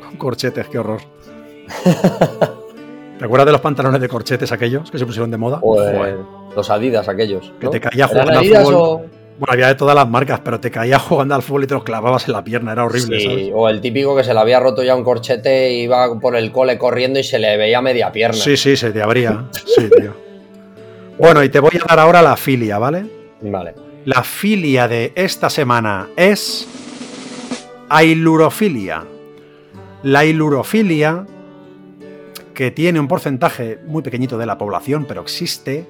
Con 0.02 0.18
corchetes, 0.18 0.68
qué 0.68 0.80
horror. 0.80 1.02
¿Te 3.20 3.26
acuerdas 3.26 3.48
de 3.48 3.52
los 3.52 3.62
pantalones 3.62 4.00
de 4.00 4.08
corchetes 4.08 4.52
aquellos 4.52 4.92
que 4.92 5.00
se 5.00 5.06
pusieron 5.06 5.32
de 5.32 5.38
moda? 5.38 5.58
Joder. 5.60 6.18
los 6.56 6.70
Adidas 6.70 7.10
aquellos. 7.10 7.52
Que 7.60 7.68
te 7.68 7.80
caía 7.82 8.06
¿Eran 8.06 8.28
jugando 8.28 8.40
al 8.40 8.46
fútbol. 8.64 8.74
o, 8.76 9.06
Bueno, 9.40 9.54
había 9.54 9.68
de 9.68 9.76
todas 9.76 9.96
las 9.96 10.10
marcas, 10.10 10.40
pero 10.44 10.60
te 10.60 10.72
caía 10.72 10.98
jugando 11.00 11.36
al 11.36 11.42
fútbol 11.44 11.64
y 11.66 11.68
te 11.68 11.74
los 11.76 11.84
clavabas 11.84 12.28
en 12.28 12.34
la 12.34 12.44
pierna, 12.44 12.72
era 12.72 12.86
horrible, 12.86 13.20
Sí, 13.20 13.26
¿sabes? 13.26 13.50
o 13.54 13.70
el 13.70 13.82
típico 13.82 14.16
que 14.16 14.24
se 14.24 14.34
le 14.34 14.40
había 14.40 14.60
roto 14.60 14.84
ya 14.84 14.96
un 14.96 15.04
corchete 15.04 15.74
y 15.74 15.82
iba 15.84 16.20
por 16.20 16.36
el 16.36 16.52
cole 16.52 16.78
corriendo 16.78 17.20
y 17.20 17.24
se 17.24 17.38
le 17.40 17.56
veía 17.58 17.82
media 17.82 18.12
pierna. 18.12 18.38
Sí, 18.38 18.58
sí, 18.58 18.76
se 18.76 18.92
te 18.92 19.02
abría. 19.02 19.46
Sí, 19.52 19.90
tío. 20.00 20.14
Bueno, 21.20 21.44
y 21.44 21.50
te 21.50 21.60
voy 21.60 21.72
a 21.82 21.86
dar 21.88 22.00
ahora 22.00 22.22
la 22.22 22.36
filia, 22.38 22.78
¿vale? 22.78 23.06
Vale. 23.42 23.74
La 24.06 24.24
filia 24.24 24.88
de 24.88 25.12
esta 25.16 25.50
semana 25.50 26.08
es 26.16 26.68
ailurofilia. 27.90 29.04
La 30.04 30.20
ailurofilia, 30.20 31.26
que 32.54 32.72
tiene 32.72 33.00
un 33.00 33.08
porcentaje 33.08 33.80
muy 33.86 34.02
pequeñito 34.04 34.38
de 34.38 34.46
la 34.46 34.58
población, 34.58 35.06
pero 35.08 35.22
existe, 35.22 35.86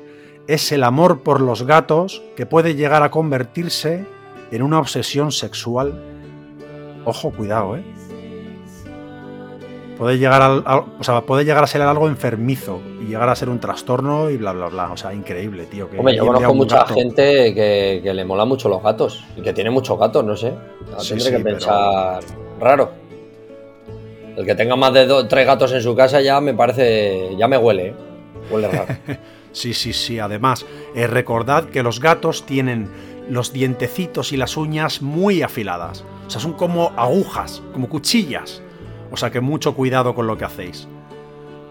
es 0.47 0.71
el 0.71 0.83
amor 0.83 1.21
por 1.21 1.41
los 1.41 1.63
gatos 1.63 2.21
que 2.35 2.45
puede 2.45 2.75
llegar 2.75 3.03
a 3.03 3.11
convertirse 3.11 4.05
en 4.51 4.61
una 4.63 4.79
obsesión 4.79 5.31
sexual. 5.31 6.01
Ojo, 7.05 7.31
cuidado, 7.31 7.75
¿eh? 7.77 7.83
Puede 9.97 10.19
llegar, 10.19 10.41
al- 10.43 10.63
a, 10.67 10.77
o 10.99 11.03
sea, 11.03 11.21
puede 11.21 11.43
llegar 11.43 11.63
a 11.63 11.67
ser 11.67 11.81
algo 11.81 12.07
enfermizo 12.07 12.79
y 13.01 13.05
llegar 13.05 13.27
a 13.29 13.35
ser 13.35 13.49
un 13.49 13.59
trastorno 13.59 14.29
y 14.29 14.37
bla, 14.37 14.51
bla, 14.51 14.67
bla. 14.67 14.91
O 14.91 14.97
sea, 14.97 15.11
increíble, 15.11 15.65
tío. 15.65 15.89
que 15.89 15.97
Hombre, 15.97 16.15
yo 16.15 16.25
conozco 16.27 16.53
mucha 16.53 16.77
gato. 16.77 16.93
gente 16.93 17.53
que, 17.55 18.01
que 18.03 18.13
le 18.13 18.23
mola 18.23 18.45
mucho 18.45 18.69
los 18.69 18.83
gatos 18.83 19.23
y 19.35 19.41
que 19.41 19.53
tiene 19.53 19.71
muchos 19.71 19.97
gatos, 19.97 20.23
no 20.23 20.35
sé. 20.37 20.53
Sí, 20.99 21.09
Tendré 21.09 21.25
sí, 21.25 21.31
que 21.31 21.39
pero- 21.39 21.55
pensar 21.57 22.19
raro. 22.59 22.91
El 24.35 24.45
que 24.45 24.53
tenga 24.53 24.75
más 24.75 24.93
de 24.93 25.07
dos, 25.07 25.27
tres 25.27 25.47
gatos 25.47 25.71
en 25.73 25.81
su 25.81 25.95
casa 25.95 26.21
ya 26.21 26.39
me 26.41 26.53
parece, 26.53 27.35
ya 27.35 27.47
me 27.47 27.57
huele, 27.57 27.87
¿eh? 27.87 27.93
huele 28.51 28.67
raro. 28.67 28.85
Sí, 29.57 29.73
sí, 29.73 29.91
sí. 29.91 30.19
Además, 30.19 30.67
eh, 30.93 31.07
recordad 31.07 31.69
que 31.69 31.81
los 31.81 31.99
gatos 31.99 32.45
tienen 32.45 32.91
los 33.27 33.51
dientecitos 33.51 34.31
y 34.31 34.37
las 34.37 34.55
uñas 34.55 35.01
muy 35.01 35.41
afiladas. 35.41 36.05
O 36.27 36.29
sea, 36.29 36.39
son 36.39 36.53
como 36.53 36.91
agujas, 36.95 37.63
como 37.73 37.89
cuchillas. 37.89 38.61
O 39.09 39.17
sea 39.17 39.31
que 39.31 39.41
mucho 39.41 39.73
cuidado 39.73 40.13
con 40.13 40.27
lo 40.27 40.37
que 40.37 40.45
hacéis. 40.45 40.87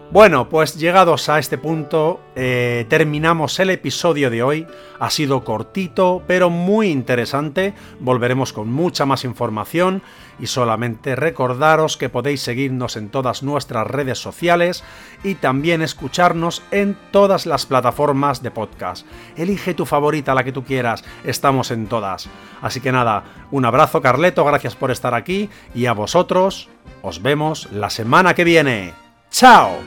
Bueno, 0.09 0.47
pues 0.47 0.77
llegados 0.77 1.27
a 1.27 1.37
este 1.37 1.57
punto, 1.57 2.21
eh, 2.33 2.85
terminamos 2.87 3.59
el 3.59 3.69
episodio 3.71 4.29
de 4.29 4.41
hoy. 4.41 4.65
Ha 4.99 5.09
sido 5.09 5.43
cortito, 5.43 6.23
pero 6.25 6.49
muy 6.49 6.87
interesante. 6.87 7.73
Volveremos 7.99 8.53
con 8.53 8.71
mucha 8.71 9.05
más 9.05 9.25
información 9.25 10.01
y 10.39 10.47
solamente 10.47 11.17
recordaros 11.17 11.97
que 11.97 12.07
podéis 12.07 12.41
seguirnos 12.41 12.95
en 12.95 13.09
todas 13.09 13.43
nuestras 13.43 13.85
redes 13.85 14.17
sociales 14.17 14.81
y 15.25 15.35
también 15.35 15.81
escucharnos 15.81 16.63
en 16.71 16.97
todas 17.11 17.45
las 17.45 17.65
plataformas 17.65 18.41
de 18.41 18.51
podcast. 18.51 19.05
Elige 19.35 19.73
tu 19.73 19.85
favorita, 19.85 20.33
la 20.33 20.45
que 20.45 20.53
tú 20.53 20.63
quieras, 20.63 21.03
estamos 21.25 21.69
en 21.69 21.87
todas. 21.87 22.29
Así 22.61 22.79
que 22.79 22.93
nada, 22.93 23.47
un 23.51 23.65
abrazo 23.65 24.01
Carleto, 24.01 24.45
gracias 24.45 24.75
por 24.75 24.89
estar 24.89 25.13
aquí 25.13 25.49
y 25.75 25.87
a 25.87 25.93
vosotros 25.93 26.69
os 27.01 27.21
vemos 27.21 27.67
la 27.73 27.89
semana 27.89 28.35
que 28.35 28.45
viene. 28.45 29.06
Ciao! 29.37 29.83